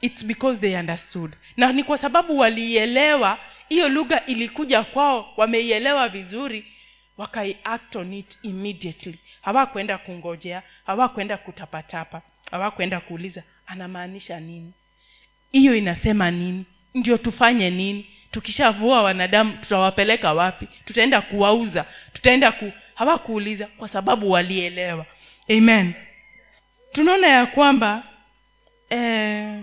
Its 0.00 0.24
because 0.24 0.58
they 0.60 0.76
understood. 0.76 1.32
Na 1.56 1.72
ni 1.72 1.84
kwa 1.84 1.98
sababu 1.98 2.38
waliielewa 2.38 3.38
hiyo 3.68 3.88
lugha 3.88 4.26
ilikuja 4.26 4.82
kwao 4.82 5.32
wameielewa 5.36 6.08
vizuri 6.08 6.69
wakaiact 7.20 7.96
on 7.96 8.12
it 8.12 8.38
immediately. 8.42 9.18
Hawakwenda 9.42 9.98
kungojea 9.98 10.62
hawakwenda 10.86 11.36
kutapatapa 11.36 12.22
hawakwenda 12.50 13.00
kuuliza 13.00 13.42
anamaanisha 13.66 14.40
nini? 14.40 14.72
Hiyo 15.52 15.76
inasema 15.76 16.30
nini? 16.30 16.64
Ndio 16.94 17.18
tufanye 17.18 17.70
nini? 17.70 18.06
Tukishavua 18.30 19.02
wanadamu 19.02 19.52
tutawapeleka 19.56 20.32
wapi? 20.32 20.68
Tutaenda 20.84 21.20
kuwauza 21.20 21.84
tutaenda 22.12 22.52
ku 22.52 22.72
hawakuuliza 22.94 23.66
kwa 23.66 23.88
sababu 23.88 24.30
walielewa. 24.30 25.06
Amen. 25.50 25.94
Tunaona 26.92 27.26
ya 27.28 27.46
kwamba 27.46 28.02
eh, 28.90 29.60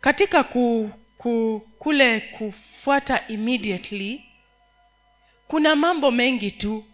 katika 0.00 0.44
ku, 0.44 0.90
ku, 1.18 1.62
kule 1.78 2.20
kufuata 2.20 3.28
immediately 3.28 4.24
kuna 5.48 5.76
mambo 5.76 6.10
mengi 6.10 6.50
tu 6.50 6.84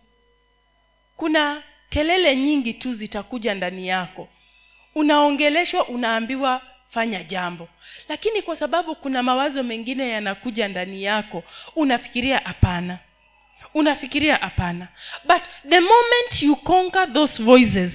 kuna 1.20 1.62
kelele 1.90 2.36
nyingi 2.36 2.74
tu 2.74 2.94
zitakuja 2.94 3.54
ndani 3.54 3.88
yako. 3.88 4.28
Unaongeleshwa 4.94 5.88
unaambiwa 5.88 6.62
fanya 6.90 7.22
jambo. 7.24 7.68
Lakini 8.08 8.42
kwa 8.42 8.56
sababu 8.56 8.94
kuna 8.94 9.22
mawazo 9.22 9.62
mengine 9.62 10.08
yanakuja 10.08 10.68
ndani 10.68 11.02
yako 11.02 11.44
unafikiria 11.76 12.38
hapana. 12.38 12.98
Unafikiria 13.74 14.36
hapana. 14.36 14.88
But 15.24 15.42
the 15.68 15.80
moment 15.80 16.42
you 16.42 16.56
conquer 16.56 17.12
those 17.12 17.42
voices 17.42 17.92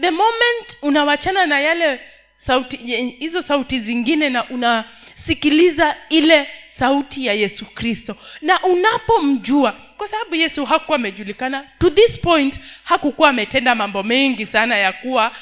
the 0.00 0.10
moment 0.10 0.76
unawachana 0.82 1.46
na 1.46 1.60
yale 1.60 2.00
sauti 2.46 2.76
hizo 3.18 3.42
sauti 3.42 3.80
zingine 3.80 4.28
na 4.30 4.48
unasikiliza 4.48 5.96
ile 6.08 6.48
sauti 6.78 7.26
ya 7.26 7.34
yesu 7.34 7.64
kristo. 7.66 8.16
Na 8.42 8.62
unapomjua 8.62 9.72
kwa 9.72 10.08
sababu 10.08 10.34
yesu 10.34 10.64
hakuwa 10.64 10.96
amejulikana 10.96 11.64
to 11.78 11.90
this 11.90 12.20
point 12.20 12.60
hakukuwa 12.84 13.28
ametenda 13.30 13.74
mambo 13.74 14.02
mengi 14.02 14.46
sana 14.46 14.76
ya 14.76 14.92
kuwa 14.92 15.32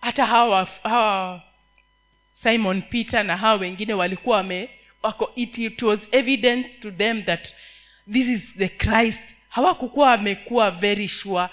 hata 0.00 0.26
hawa, 0.26 0.68
hawa 0.82 1.42
simon 2.42 2.82
peter 2.82 3.24
na 3.24 3.36
hawa 3.36 3.54
wengine 3.60 3.94
walikuwa 3.94 4.36
wame 4.36 4.68
wako 5.02 5.32
it, 5.36 5.58
it 5.58 5.82
was 5.82 6.00
evidence 6.12 6.68
to 6.68 6.90
them 6.90 7.22
that 7.22 7.54
this 8.12 8.28
is 8.28 8.40
the 8.58 8.68
christ. 8.68 9.18
Hawakukuwa 9.48 10.08
wamekuwa 10.10 10.70
very 10.70 11.08
sure. 11.08 11.48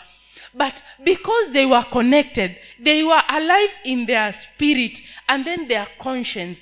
But 0.54 0.74
because 1.00 1.52
they 1.54 1.66
were 1.66 1.84
connected 1.84 2.56
they 2.84 3.04
were 3.04 3.24
alive 3.28 3.74
in 3.84 4.06
their 4.06 4.34
spirit 4.34 5.04
and 5.28 5.46
then 5.46 5.68
their 5.68 5.88
conscience 5.98 6.60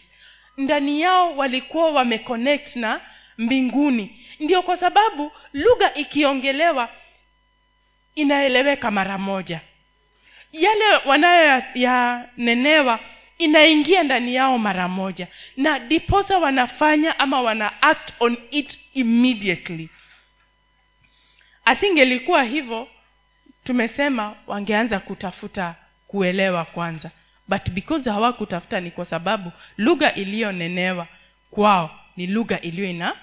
ndani 0.57 1.01
yao 1.01 1.37
walikuwa 1.37 1.91
wameconnect 1.91 2.75
na 2.75 3.01
mbinguni. 3.37 4.25
Ndio 4.39 4.61
kwa 4.61 4.77
sababu 4.77 5.31
lugha 5.53 5.93
ikiongelewa 5.93 6.89
inaeleweka 8.15 8.91
mara 8.91 9.17
moja. 9.17 9.61
Yale 10.51 10.83
wanayoyanenewa 11.05 12.99
inaingia 13.37 14.03
ndani 14.03 14.35
yao 14.35 14.57
mara 14.57 14.87
moja. 14.87 15.27
Na 15.57 15.79
diposa 15.79 16.37
wanafanya 16.37 17.19
ama 17.19 17.41
wana 17.41 17.81
act 17.81 18.13
on 18.19 18.37
it 18.51 18.79
immediately. 18.93 19.89
Asingelikuwa 21.65 22.43
hivyo 22.43 22.87
tumesema 23.63 24.35
wangeanza 24.47 24.99
kutafuta 24.99 25.75
kuelewa 26.07 26.65
kwanza 26.65 27.11
but 27.51 27.69
because 27.69 28.09
hawakutafuta 28.09 28.79
ni 28.79 28.91
kwa 28.91 29.05
sababu 29.05 29.51
lugha 29.77 30.13
iliyonenewa 30.13 31.07
kwao 31.51 31.99
ni 32.17 32.27
lugha 32.27 32.61
iliyo 32.61 32.89
ina 32.89 33.13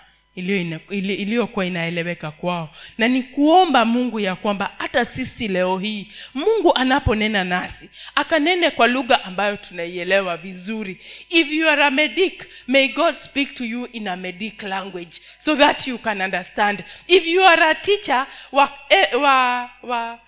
iliyokuwa 0.91 1.67
inaeleweka 1.67 2.31
kwao. 2.31 2.71
Na 2.99 3.09
ni 3.09 3.23
kuomba 3.23 3.85
mungu 3.85 4.21
ya 4.21 4.35
kwamba 4.37 4.71
hata 4.79 5.05
sisi 5.05 5.49
leo 5.49 5.79
hii 5.79 6.07
mungu 6.35 6.75
anaponena 6.75 7.45
nasi 7.45 7.91
akanene 8.15 8.71
kwa 8.71 8.87
lugha 8.87 9.25
ambayo 9.25 9.57
tunaielewa 9.57 10.37
vizuri. 10.37 11.01
If 11.29 11.53
you 11.53 11.69
are 11.69 11.85
a 11.85 11.91
medic 11.91 12.47
may 12.67 12.89
god 12.89 13.17
speak 13.23 13.55
to 13.55 13.65
you 13.65 13.87
in 13.93 14.09
a 14.09 14.17
medic 14.17 14.63
language 14.63 15.21
so 15.45 15.57
that 15.57 15.87
you 15.87 15.99
can 15.99 16.21
understand. 16.21 16.85
If 17.07 17.27
you 17.27 17.43
are 17.47 17.71
a 17.71 17.75
teacher 17.75 18.27
wa, 18.53 18.73
eh, 18.89 19.21
wa, 19.21 19.71
wa 19.83 20.19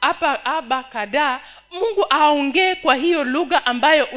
hapa 0.00 0.44
aba 0.44 0.82
kadhaa 0.82 1.40
mungu 1.70 2.06
aongee 2.10 2.74
kwa 2.74 2.94
hiyo 2.94 3.24
lugha 3.24 3.66
ambayo 3.66 4.08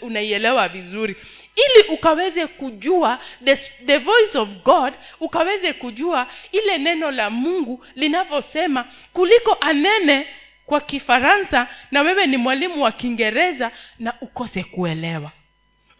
unaielewa 0.00 0.68
vizuri. 0.68 1.16
Ili 1.56 1.88
ukaweze 1.88 2.46
kujua 2.46 3.18
the, 3.44 3.56
the 3.86 3.98
voice 3.98 4.38
of 4.38 4.48
god 4.64 4.94
ukaweze 5.20 5.72
kujua 5.72 6.26
ile 6.52 6.78
neno 6.78 7.10
la 7.10 7.30
mungu 7.30 7.84
linavyosema 7.94 8.84
kuliko 9.12 9.56
anene 9.60 10.26
kwa 10.66 10.80
kifaransa 10.80 11.66
na 11.90 12.02
wewe 12.02 12.26
ni 12.26 12.36
mwalimu 12.36 12.82
wa 12.82 12.92
kiingereza 12.92 13.70
na 13.98 14.14
ukose 14.20 14.62
kuelewa. 14.64 15.30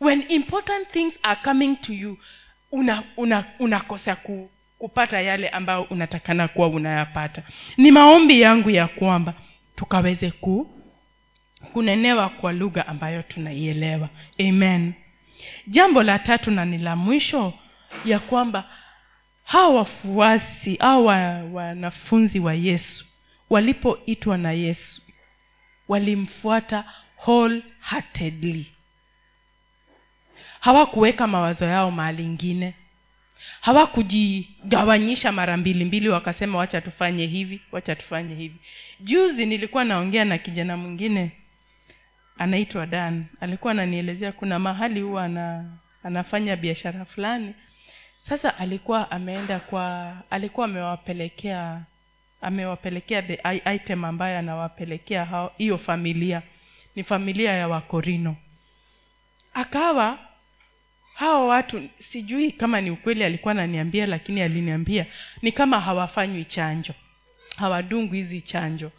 When 0.01 0.25
important 0.29 0.88
things 0.88 1.14
are 1.23 1.41
coming 1.45 1.77
to 1.77 1.93
you 1.93 2.19
una 2.73 3.03
una 3.17 3.45
unakosa 3.59 4.17
ku, 4.17 4.51
kupata 4.79 5.21
yale 5.21 5.49
ambayo 5.49 5.83
unatakana 5.83 6.49
kuwa 6.49 6.69
unayapata. 6.69 7.43
Ni 7.77 7.91
maombi 7.91 8.41
yangu 8.41 8.71
ya 8.71 8.88
kwamba 8.88 9.35
tukaweze 9.77 10.31
ku 10.31 10.71
kunenewa 11.73 12.29
kwa 12.29 12.53
lugha 12.53 12.87
ambayo 12.87 13.23
tunaielewa. 13.23 14.09
Amen. 14.41 14.93
Jambo 15.67 16.03
la 16.03 16.19
tatu 16.19 16.51
na 16.51 16.64
ni 16.64 16.79
la 16.79 16.97
mwisho 16.97 17.55
ya 18.05 18.19
kwamba 18.19 18.64
hawa 19.45 19.75
wafuasi 19.75 20.77
au 20.77 21.07
wanafunzi 21.55 22.41
wa 22.41 22.55
yesu 22.55 23.05
walipoitwa 23.51 24.38
na 24.38 24.53
yesu 24.53 25.03
walimfuata 25.88 26.85
wholeheartedly. 27.27 28.67
Hawakuweka 30.61 31.27
mawazo 31.27 31.64
yao 31.64 31.91
mahali 31.91 32.25
ingine 32.25 32.75
hawakujigawanyisha 33.61 35.33
mara 35.33 35.57
mbili 35.57 35.85
mbili 35.85 36.09
wakasema 36.09 36.59
wacha 36.59 36.81
tufanye 36.81 37.27
hivi 37.27 37.61
wacha 37.72 37.96
tufanye 37.96 38.35
hivi. 38.35 38.57
Juzi 39.01 39.46
nilikuwa 39.46 39.85
naongea 39.85 40.24
na 40.24 40.38
kijana 40.38 40.77
mwingine 40.77 41.31
anaitwa 42.38 42.87
dan. 42.87 43.24
Alikuwa 43.40 43.70
ananielezea 43.70 44.33
kuna 44.33 44.59
mahali 44.59 45.01
huwa 45.01 45.24
ana, 45.24 45.64
anafanya 46.03 46.57
biashara 46.57 47.05
fulani. 47.05 47.55
Sasa 48.29 48.59
alikuwa 48.59 49.11
ameenda 49.11 49.61
kwa 49.61 50.16
alikuwa 50.31 50.66
amewapelekea 50.66 51.81
amewapelekea 52.40 53.22
the 53.22 53.38
item 53.74 54.05
ambayo 54.05 54.38
anawapelekea 54.38 55.48
hiyo 55.59 55.79
familia. 55.79 56.42
Ni 56.96 57.05
familia 57.05 57.53
ya 57.53 57.68
wakorino. 57.68 58.37
Akawa 59.55 60.18
hawa 61.18 61.46
watu 61.46 61.88
sijui 62.12 62.52
kama 62.52 62.81
ni 62.81 62.90
ukweli 62.90 63.24
alikuwa 63.24 63.52
ananiambia 63.52 64.07
lakini 64.07 64.40
aliniambia 64.42 65.07
ni 65.42 65.52
kama 65.52 65.81
hawafanywi 65.81 66.44
chanjo. 66.44 66.94
Hawadungwi 67.57 68.18
hizi 68.18 68.40
chanjo. 68.40 68.92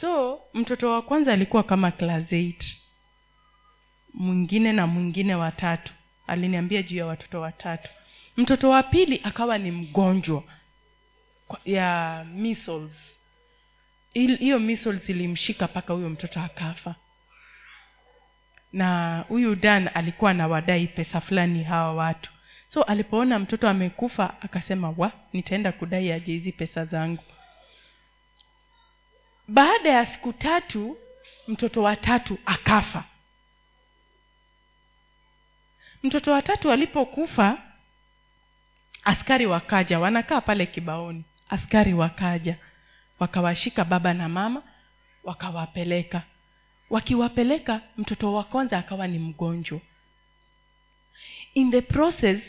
So 0.00 0.40
mtoto 0.54 0.90
wa 0.92 1.02
kwanza 1.02 1.32
alikuwa 1.32 1.62
kama 1.62 1.90
class 1.90 2.32
8 2.32 2.76
mwingine 4.14 4.72
na 4.72 4.86
mwingine 4.86 5.34
watatu. 5.34 5.92
Aliniambia 6.26 6.82
juu 6.82 6.96
ya 6.96 7.06
watoto 7.06 7.40
watatu. 7.40 7.90
Mtoto 8.36 8.70
wa 8.70 8.82
pili 8.82 9.20
akawa 9.24 9.58
ni 9.58 9.70
mgonjwa 9.70 10.44
ya 11.64 12.24
measles. 12.34 12.92
Hiyo 14.12 14.58
ilimshika 15.08 15.64
mpaka 15.64 15.92
huyo 15.92 16.08
mtoto 16.08 16.40
akafa 16.40 16.94
na 18.72 19.18
huyu 19.28 19.54
dan 19.56 19.90
alikuwa 19.94 20.30
anawadai 20.30 20.86
pesa 20.86 21.20
fulani 21.20 21.64
hawa 21.64 21.94
watu. 21.94 22.30
So 22.68 22.82
alipoona 22.82 23.38
mtoto 23.38 23.68
amekufa 23.68 24.42
akasema 24.42 24.94
wa 24.96 25.12
nitaenda 25.32 25.72
kudai 25.72 26.12
aje 26.12 26.32
hizi 26.32 26.52
pesa 26.52 26.84
zangu. 26.84 27.22
Baada 29.48 29.88
ya 29.90 30.06
siku 30.06 30.32
tatu 30.32 30.96
mtoto 31.48 31.82
wa 31.82 31.96
tatu 31.96 32.38
akafa. 32.46 33.04
Mtoto 36.02 36.32
wa 36.32 36.42
tatu 36.42 36.70
alipokufa 36.72 37.58
askari 39.04 39.46
wakaja 39.46 40.00
wanakaa 40.00 40.40
pale 40.40 40.66
kibaoni. 40.66 41.24
Askari 41.48 41.94
wakaja 41.94 42.56
wakawashika 43.18 43.84
baba 43.84 44.14
na 44.14 44.28
mama 44.28 44.62
wakawapeleka 45.24 46.22
wakiwapeleka 46.90 47.80
mtoto 47.96 48.32
wa 48.32 48.44
kwanza 48.44 48.78
akawa 48.78 49.06
ni 49.08 49.18
mgonjwa. 49.18 49.80
In 51.54 51.70
the 51.70 51.80
process 51.80 52.40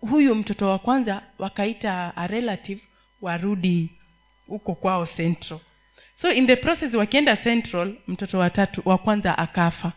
huyu 0.00 0.34
mtoto 0.34 0.68
wa 0.68 0.78
kwanza 0.78 1.22
wakaita 1.38 2.16
a 2.16 2.26
relative 2.26 2.80
warudi 3.20 3.90
huko 4.46 4.74
kwao 4.74 5.06
central. 5.06 5.60
So 6.22 6.32
in 6.32 6.46
the 6.46 6.56
process 6.56 6.94
wakienda 6.94 7.36
central 7.36 7.94
mtoto 8.08 8.38
watatu 8.38 8.82
wa 8.84 8.98
kwanza 8.98 9.38
akafa. 9.38 9.92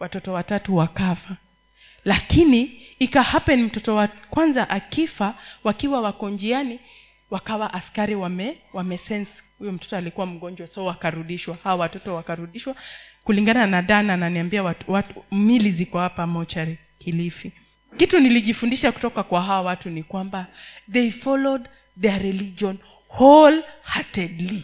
Watoto 0.00 0.32
watatu 0.32 0.76
wakafa. 0.76 1.36
Lakini 2.04 2.82
ikahappen 2.98 3.62
mtoto 3.62 3.94
wa 3.94 4.08
kwanza 4.08 4.70
akifa 4.70 5.34
wakiwa 5.64 6.00
wako 6.00 6.30
njiani 6.30 6.80
wakawa 7.30 7.74
askari 7.74 8.14
wame 8.14 8.56
wamesense 8.72 9.30
huyo 9.58 9.72
mtoto 9.72 9.96
alikuwa 9.96 10.26
mgonjwa 10.26 10.66
so 10.66 10.84
wakarudishwa. 10.84 11.56
Hawa 11.64 11.76
watoto 11.76 12.14
wakarudishwa. 12.14 12.74
Kulingana 13.24 13.66
na 13.66 13.82
dana 13.82 14.14
ananiambia 14.14 14.62
watu, 14.62 14.92
watu 14.92 15.24
mili 15.32 15.70
ziko 15.72 15.98
hapa 15.98 16.26
mochari 16.26 16.78
kilifi. 16.98 17.52
Kitu 17.96 18.20
nilijifundisha 18.20 18.92
kutoka 18.92 19.22
kwa 19.22 19.42
hawa 19.42 19.60
watu 19.62 19.90
ni 19.90 20.02
kwamba 20.02 20.46
they 20.92 21.10
followed 21.10 21.68
their 22.00 22.22
religion 22.22 22.78
wholeheartedly. 23.18 24.62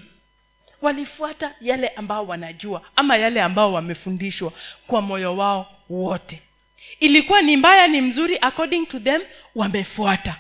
Walifuata 0.83 1.55
yale 1.61 1.89
ambao 1.89 2.27
wanajua 2.27 2.83
ama 2.97 3.17
yale 3.17 3.43
ambao 3.43 3.73
wamefundishwa 3.73 4.53
kwa 4.87 5.03
moyo 5.03 5.37
wao 5.37 5.67
wote. 5.91 6.43
Ilikuwa 7.01 7.43
ni 7.43 7.57
mbaya 7.57 7.87
ni 7.89 8.01
mzuri 8.01 8.39
according 8.41 8.87
to 8.87 9.01
them 9.01 9.23
wamefuata 9.55 10.37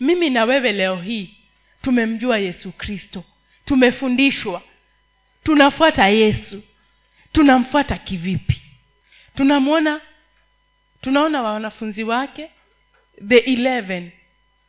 mimi 0.00 0.30
na 0.30 0.44
wewe 0.44 0.72
leo 0.72 0.96
hii 0.96 1.34
tumemjua 1.82 2.38
yesu 2.38 2.72
kristo. 2.72 3.24
Tumefundishwa. 3.64 4.62
Tunafuata 5.44 6.08
yesu. 6.08 6.62
Tunamfuata 7.32 7.96
kivipi? 7.98 8.60
Tunamwona 9.36 10.00
tunaona 11.00 11.42
wanafunzi 11.42 12.04
wake 12.04 12.50
the 13.28 13.38
11 13.38 14.10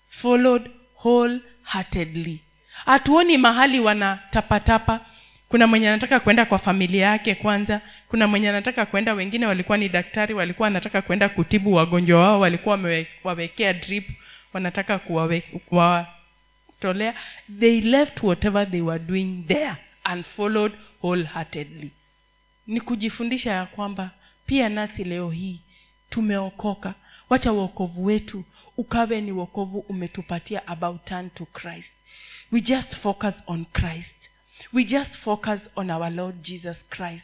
followed 0.09 0.69
wholeheartedly. 1.03 2.39
Hatuoni 2.85 3.37
mahali 3.37 3.79
wanatapatapa. 3.79 4.99
Kuna 5.49 5.67
mwenye 5.67 5.89
anataka 5.89 6.19
kwenda 6.19 6.45
kwa 6.45 6.59
familia 6.59 7.05
yake 7.05 7.35
kwanza. 7.35 7.81
Kuna 8.09 8.27
mwenye 8.27 8.49
anataka 8.49 8.85
kwenda 8.85 9.13
wengine 9.13 9.45
walikuwa 9.45 9.77
ni 9.77 9.89
daktari 9.89 10.33
walikuwa 10.33 10.67
anataka 10.67 11.01
kwenda 11.01 11.29
kutibu 11.29 11.73
wagonjwa 11.73 12.19
wao 12.21 12.39
walikuwa 12.39 12.75
wamewawekea 12.75 13.73
drip 13.73 14.09
wanataka 14.55 14.99
kuwatolea 15.59 17.15
they 17.59 17.81
left 17.81 18.23
whatever 18.23 18.71
they 18.71 18.81
were 18.81 18.99
doing 19.05 19.43
there 19.47 19.75
and 20.03 20.25
followed 20.25 20.73
wholeheartedly. 21.01 21.91
Ni 22.67 22.81
kujifundisha 22.81 23.51
ya 23.51 23.65
kwamba 23.65 24.11
pia 24.45 24.69
nasi 24.69 25.03
leo 25.03 25.29
hii 25.29 25.61
tumeokoka. 26.09 26.93
Wacha 27.29 27.53
uokovu 27.53 28.05
wetu 28.05 28.43
ukawe 28.77 29.21
ni 29.21 29.31
wokovu 29.31 29.79
umetupatia 29.79 30.67
about 30.67 31.05
turn 31.05 31.29
to 31.29 31.45
christ. 31.45 31.91
We 32.51 32.61
just 32.61 32.95
focus 32.95 33.33
on 33.47 33.65
christ 33.65 34.15
we 34.73 34.83
just 34.83 35.11
focus 35.17 35.59
on 35.75 35.89
our 35.89 36.11
lord 36.11 36.41
jesus 36.41 36.77
christ. 36.89 37.23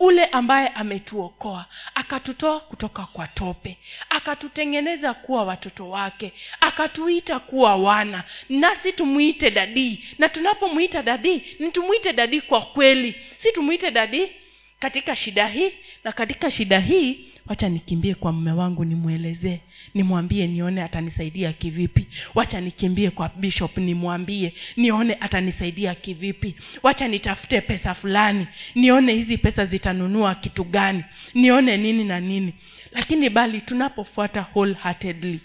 Ule 0.00 0.24
ambaye 0.24 0.68
ametuokoa 0.68 1.66
akatutoa 1.94 2.60
kutoka 2.60 3.02
kwa 3.06 3.26
tope 3.26 3.78
akatutengeneza 4.10 5.14
kuwa 5.14 5.44
watoto 5.44 5.90
wake 5.90 6.32
akatuita 6.60 7.38
kuwa 7.40 7.76
wana. 7.76 8.24
Nasi 8.48 8.92
tumwite 8.92 9.50
dadii. 9.50 10.04
Na 10.18 10.28
tunapomwita 10.28 11.02
dadii 11.02 11.42
ni 11.58 11.70
tumwite 11.70 12.12
dadii 12.12 12.40
kwa 12.40 12.60
kweli. 12.62 13.14
Si 13.42 13.52
tumwite 13.52 13.90
dadii 13.90 14.28
katika 14.78 15.16
shida 15.16 15.48
hii 15.48 15.70
na 16.04 16.12
katika 16.12 16.50
shida 16.50 16.80
hii 16.80 17.18
wacha 17.46 17.68
nikimbie 17.68 18.14
kwa 18.14 18.32
mme 18.32 18.52
wangu 18.52 18.84
nimwelezee 18.84 19.60
nimwambie 19.94 20.46
nione 20.46 20.82
atanisaidia 20.82 21.52
kivipi. 21.52 22.06
Wacha 22.34 22.60
nikimbie 22.60 23.10
kwa 23.10 23.28
bishop 23.28 23.76
nimwambie 23.78 24.54
nione 24.76 25.14
atanisaidia 25.20 25.94
kivipi. 25.94 26.54
Wacha 26.82 27.08
nitafute 27.08 27.60
pesa 27.60 27.94
fulani 27.94 28.46
nione 28.74 29.12
hizi 29.14 29.38
pesa 29.38 29.66
zitanunua 29.66 30.34
kitu 30.34 30.64
gani 30.64 31.04
nione 31.34 31.76
nini 31.76 32.04
na 32.04 32.20
nini. 32.20 32.54
Lakini 32.92 33.30
bali 33.30 33.60
tunapofuata 33.60 34.46
wholeheartedly 34.54 35.40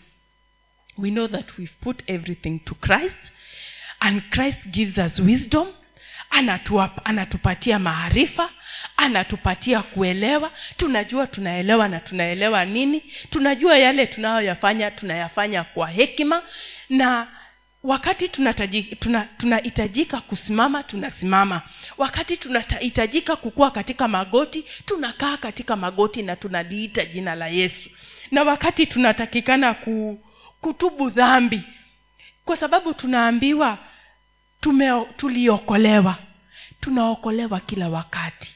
we 0.97 1.09
know 1.11 1.27
that 1.27 1.57
we've 1.57 1.73
put 1.81 2.03
everything 2.09 2.59
to 2.59 2.75
christ 2.75 3.31
and 3.99 4.21
christ 4.29 4.67
gives 4.67 4.97
us 4.97 5.19
wisdom 5.19 5.67
anatua, 6.29 6.91
anatupatia 7.05 7.79
maarifa 7.79 8.49
anatupatia 8.97 9.81
kuelewa. 9.81 10.51
Tunajua 10.77 11.27
tunaelewa 11.27 11.87
na 11.87 11.99
tunaelewa 11.99 12.65
nini. 12.65 13.03
Tunajua 13.29 13.77
yale 13.77 14.07
tunayoyafanya 14.07 14.91
tunayafanya 14.91 15.63
kwa 15.63 15.87
hekima. 15.87 16.41
Na 16.89 17.27
wakati 17.83 18.29
tunahitajika 18.29 18.95
tuna, 18.95 19.27
tuna 19.37 20.21
kusimama 20.21 20.83
tunasimama. 20.83 21.61
Wakati 21.97 22.37
tunahitajika 22.37 23.35
kukua 23.35 23.71
katika 23.71 24.07
magoti 24.07 24.65
tunakaa 24.85 25.37
katika 25.37 25.75
magoti 25.75 26.21
na 26.21 26.35
tunaliita 26.35 27.05
jina 27.05 27.35
la 27.35 27.47
yesu. 27.47 27.89
Na 28.31 28.43
wakati 28.43 28.85
tunatakikana 28.85 29.73
ku, 29.73 30.19
kutubu 30.61 31.09
dhambi 31.09 31.61
kwa 32.45 32.57
sababu 32.57 32.93
tunaambiwa 32.93 33.77
tuliokolewa. 35.17 36.15
Tunaokolewa 36.79 37.59
kila 37.59 37.89
wakati. 37.89 38.55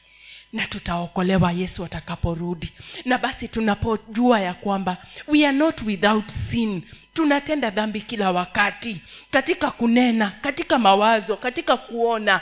Na 0.52 0.66
tutaokolewa 0.66 1.52
yesu 1.52 1.84
atakaporudi. 1.84 2.72
Na 3.04 3.18
basi 3.18 3.48
tunapojua 3.48 4.40
ya 4.40 4.54
kwamba 4.54 4.96
we 5.26 5.46
are 5.46 5.56
not 5.56 5.82
without 5.82 6.28
sin. 6.50 6.82
Tunatenda 7.14 7.70
dhambi 7.70 8.00
kila 8.00 8.30
wakati. 8.32 9.00
Katika 9.30 9.70
kunena 9.70 10.30
katika 10.40 10.78
mawazo 10.78 11.36
katika 11.36 11.76
kuona 11.76 12.40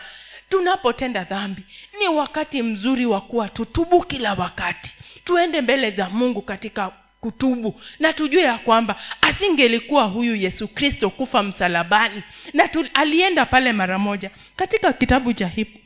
tunapotenda 0.49 1.25
dhambi 1.25 1.63
ni 2.01 2.09
wakati 2.09 2.63
mzuri 2.63 3.07
wa 3.07 3.21
kuwa 3.21 3.49
tutubu 3.49 4.03
kila 4.03 4.35
wakati. 4.35 4.95
Tuende 5.25 5.61
mbele 5.61 5.91
za 5.91 6.09
mungu 6.11 6.43
katika 6.43 6.93
kutubu. 7.31 7.81
Na 7.99 8.13
tujue 8.13 8.43
ya 8.43 8.59
kwamba 8.59 8.97
asingelikuwa 9.21 10.05
huyu 10.05 10.37
yesu 10.37 10.69
kristo 10.69 11.11
kufa 11.11 11.43
msalabani. 11.43 12.23
Na 12.55 12.69
tu, 12.69 12.87
alienda 12.95 13.47
pale 13.47 13.73
mara 13.73 13.99
moja. 13.99 14.31
Katika 14.57 14.93
kitabu 14.93 15.33
cha 15.33 15.47
Heb- 15.49 15.81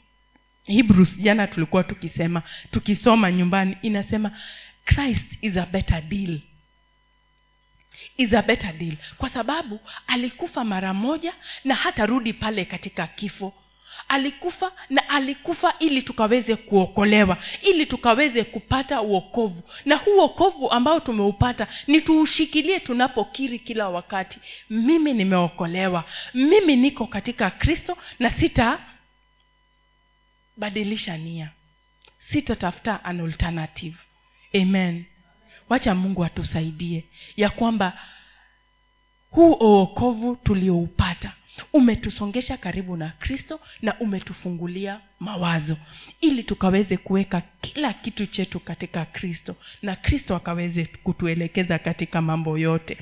hebrews 0.66 1.16
jana 1.18 1.46
tulikuwa 1.46 1.83
tukisema 1.85 2.42
tukisoma 2.70 3.33
nyumbani 3.33 3.76
inasema 3.83 4.31
christ 4.85 5.26
is 5.42 5.57
a 5.57 5.66
better 5.66 6.03
deal. 6.03 6.38
Is 8.16 8.33
a 8.35 8.42
better 8.42 8.72
deal. 8.72 8.96
Kwa 9.18 9.31
sababu 9.31 9.81
alikufa 10.07 10.64
mara 10.64 10.94
moja 10.94 11.33
na 11.64 11.74
hatarudi 11.74 12.33
pale 12.33 12.64
katika 12.64 13.07
kifo 13.07 13.55
alikufa 14.09 14.72
na 14.90 15.09
alikufa 15.09 15.74
ili 15.79 16.03
tukaweze 16.03 16.57
kuokolewa 16.57 17.37
ili 17.62 17.87
tukaweze 17.87 18.44
kupata 18.44 19.03
uokovu 19.03 19.62
na 19.85 19.96
huu 19.96 20.16
uokovu 20.16 20.70
ambao 20.70 21.00
tumeupata 21.00 21.66
ni 21.87 22.00
tuushikilie 22.00 22.81
tunapokiri 22.81 23.59
kila 23.59 23.88
wakati. 23.88 24.40
Mimi 24.70 25.12
nimeokolewa. 25.12 26.05
Mimi 26.35 26.76
niko 26.76 27.07
katika 27.07 27.50
kristo 27.50 27.98
na 28.18 28.31
sitabadilisha 30.57 31.16
nia. 31.16 31.50
Sitatafuta 32.33 33.05
an 33.05 33.20
alternative. 33.20 33.96
Amen. 34.55 35.05
Wacha 35.68 35.94
mungu 35.94 36.24
atusaidie 36.24 37.05
ya 37.37 37.50
kwamba 37.50 37.98
huu 39.31 39.53
uokovu 39.53 40.37
tulioupata 40.37 41.33
umetusongesha 41.73 42.57
karibu 42.57 42.96
na 42.96 43.09
kristo 43.09 43.61
na 43.83 44.01
umetufungulia 44.01 45.01
mawazo 45.20 45.77
ili 46.20 46.42
tukaweze 46.42 46.96
kuweka 46.96 47.42
kila 47.61 47.92
kitu 47.92 48.27
chetu 48.27 48.61
katika 48.61 49.05
kristo 49.05 49.57
na 49.83 49.96
kristo 49.96 50.37
akaweze 50.37 50.85
kutuelekeza 50.85 51.79
katika 51.79 52.23
mambo 52.23 52.59
yote. 52.59 52.99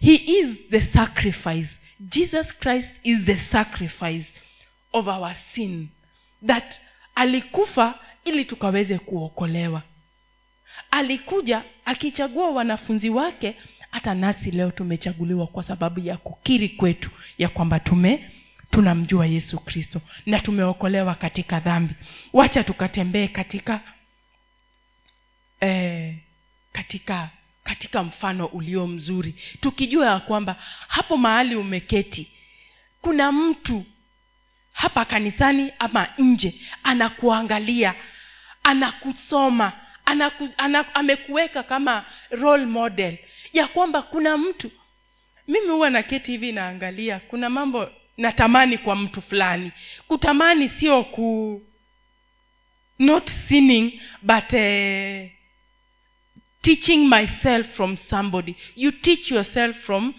He 0.00 0.14
is 0.14 0.46
the 0.70 0.80
sacrifice. 0.80 1.68
Jesus 2.00 2.58
christ 2.58 2.88
is 3.02 3.18
the 3.24 3.36
sacrifice 3.36 4.26
of 4.92 5.06
our 5.06 5.34
sin 5.54 5.88
that 6.46 6.80
alikufa 7.14 7.98
ili 8.24 8.44
tukaweze 8.44 8.98
kuokolewa. 8.98 9.82
Alikuja 10.90 11.62
akichagua 11.84 12.50
wanafunzi 12.50 13.10
wake 13.10 13.56
hata 13.90 14.14
nasi 14.14 14.50
leo 14.50 14.70
tumechaguliwa 14.70 15.46
kwa 15.46 15.62
sababu 15.62 16.00
ya 16.00 16.16
kukiri 16.16 16.68
kwetu 16.68 17.10
ya 17.38 17.48
kwamba 17.48 17.80
tume 17.80 18.30
tunamjua 18.70 19.26
yesu 19.26 19.58
kristo 19.60 20.00
na 20.26 20.40
tumeokolewa 20.40 21.14
katika 21.14 21.60
dhambi. 21.60 21.94
Wacha 22.32 22.64
tukatembee 22.64 23.28
katika 23.28 23.80
eh, 25.60 26.14
katika 26.72 27.28
katika 27.64 28.02
mfano 28.02 28.46
ulio 28.46 28.86
mzuri. 28.86 29.34
Tukijua 29.60 30.06
ya 30.06 30.20
kwamba 30.20 30.56
hapo 30.88 31.16
mahali 31.16 31.56
umeketi 31.56 32.30
kuna 33.02 33.32
mtu 33.32 33.84
hapa 34.72 35.04
kanisani 35.04 35.72
ama 35.78 36.08
nje 36.18 36.54
anakuangalia 36.82 37.94
anakusoma 38.62 39.72
anaku, 40.04 40.48
anaku, 40.56 40.90
amekuweka 40.94 41.62
kama 41.62 42.04
role 42.30 42.66
model 42.66 43.18
ya 43.52 43.66
kwamba 43.68 44.02
kuna 44.02 44.38
mtu. 44.38 44.70
Mimi 45.48 45.68
huwa 45.68 45.90
naketi 45.90 46.30
hivi 46.32 46.52
naangalia 46.52 47.20
kuna 47.20 47.50
mambo 47.50 47.88
natamani 48.16 48.78
kwa 48.78 48.96
mtu 48.96 49.22
fulani. 49.22 49.72
Kutamani 50.08 50.68
sio 50.68 51.04
ku 51.04 51.62
not 52.98 53.30
sinning 53.48 54.00
but 54.22 54.52
uh, 54.52 55.28
teaching 56.62 57.08
myself 57.08 57.66
from 57.76 57.96
somebody. 57.96 58.56
You 58.76 58.92
teach 58.92 59.30
yourself 59.30 59.76
from 59.76 60.14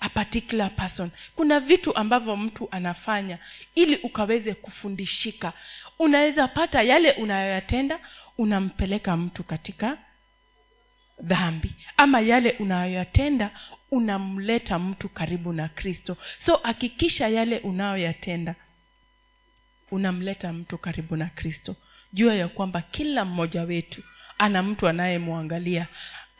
a 0.00 0.08
particular 0.08 0.70
person. 0.76 1.10
Kuna 1.36 1.60
vitu 1.60 1.96
ambavyo 1.96 2.36
mtu 2.36 2.68
anafanya 2.70 3.38
ili 3.74 3.96
ukaweze 3.96 4.54
kufundishika. 4.54 5.52
Unaweza 5.98 6.48
pata 6.48 6.82
yale 6.82 7.12
unayoyatenda 7.12 7.98
unampeleka 8.38 9.16
mtu 9.16 9.44
katika 9.44 9.98
dhambi 11.22 11.74
ama 11.96 12.20
yale 12.20 12.50
unayoyatenda 12.50 13.50
unamleta 13.90 14.78
mtu 14.78 15.08
karibu 15.08 15.52
na 15.52 15.68
kristo. 15.68 16.16
So 16.46 16.56
hakikisha 16.56 17.28
yale 17.28 17.58
unayoyatenda 17.58 18.54
unamleta 19.90 20.52
mtu 20.52 20.78
karibu 20.78 21.16
na 21.16 21.26
kristo. 21.26 21.76
Jua 22.12 22.34
ya 22.34 22.48
kwamba 22.48 22.82
kila 22.82 23.24
mmoja 23.24 23.62
wetu 23.62 24.02
ana 24.38 24.62
mtu 24.62 24.88
anayemwangalia 24.88 25.86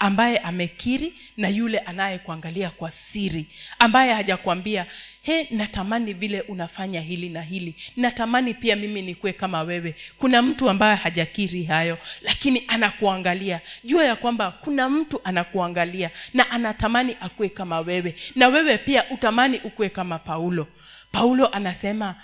ambaye 0.04 0.38
amekiri 0.38 1.14
na 1.36 1.48
yule 1.48 1.78
anayekuangalia 1.78 2.70
kwa 2.70 2.90
siri 3.12 3.46
ambaye 3.78 4.12
hajakwambia 4.12 4.86
he 5.22 5.46
natamani 5.50 6.12
vile 6.12 6.40
unafanya 6.40 7.00
hili 7.00 7.28
na 7.28 7.42
hili. 7.42 7.74
Natamani 7.96 8.54
pia 8.54 8.76
mimi 8.76 9.02
nikuwe 9.02 9.32
kama 9.32 9.62
wewe. 9.62 9.94
Kuna 10.18 10.42
mtu 10.42 10.70
ambaye 10.70 10.96
hajakiri 10.96 11.64
hayo 11.64 11.98
lakini 12.22 12.64
anakuangalia. 12.68 13.60
Jua 13.84 14.04
ya 14.04 14.16
kwamba 14.16 14.50
kuna 14.50 14.88
mtu 14.90 15.20
anakuangalia 15.24 16.10
na 16.34 16.50
anatamani 16.50 17.16
akuwe 17.20 17.48
kama 17.48 17.80
wewe. 17.80 18.14
Na 18.36 18.48
wewe 18.48 18.78
pia 18.78 19.10
utamani 19.10 19.58
ukuwe 19.64 19.88
kama 19.88 20.18
paulo. 20.18 20.66
Paulo 21.12 21.48
anasema 21.48 22.14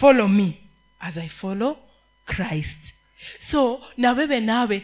follow 0.00 0.28
me 0.28 0.52
as 1.00 1.16
i 1.16 1.28
follow 1.28 1.76
christ. 2.26 2.78
So 3.50 3.82
na 3.96 4.12
wewe 4.12 4.40
nawe 4.40 4.82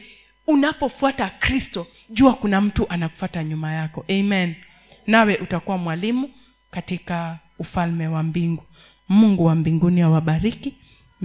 unapofuata 0.48 1.28
kristo 1.30 1.86
jua 2.10 2.34
kuna 2.34 2.60
mtu 2.60 2.86
anakufata 2.88 3.44
nyuma 3.44 3.72
yako. 3.72 4.04
Amen. 4.08 4.54
Nawe 5.06 5.36
utakuwa 5.36 5.78
mwalimu 5.78 6.30
katika 6.70 7.38
ufalme 7.58 8.08
wa 8.08 8.22
mbingu. 8.22 8.62
Mungu 9.08 9.44
wa 9.44 9.54
mbinguni 9.54 10.00
awabariki 10.00 10.74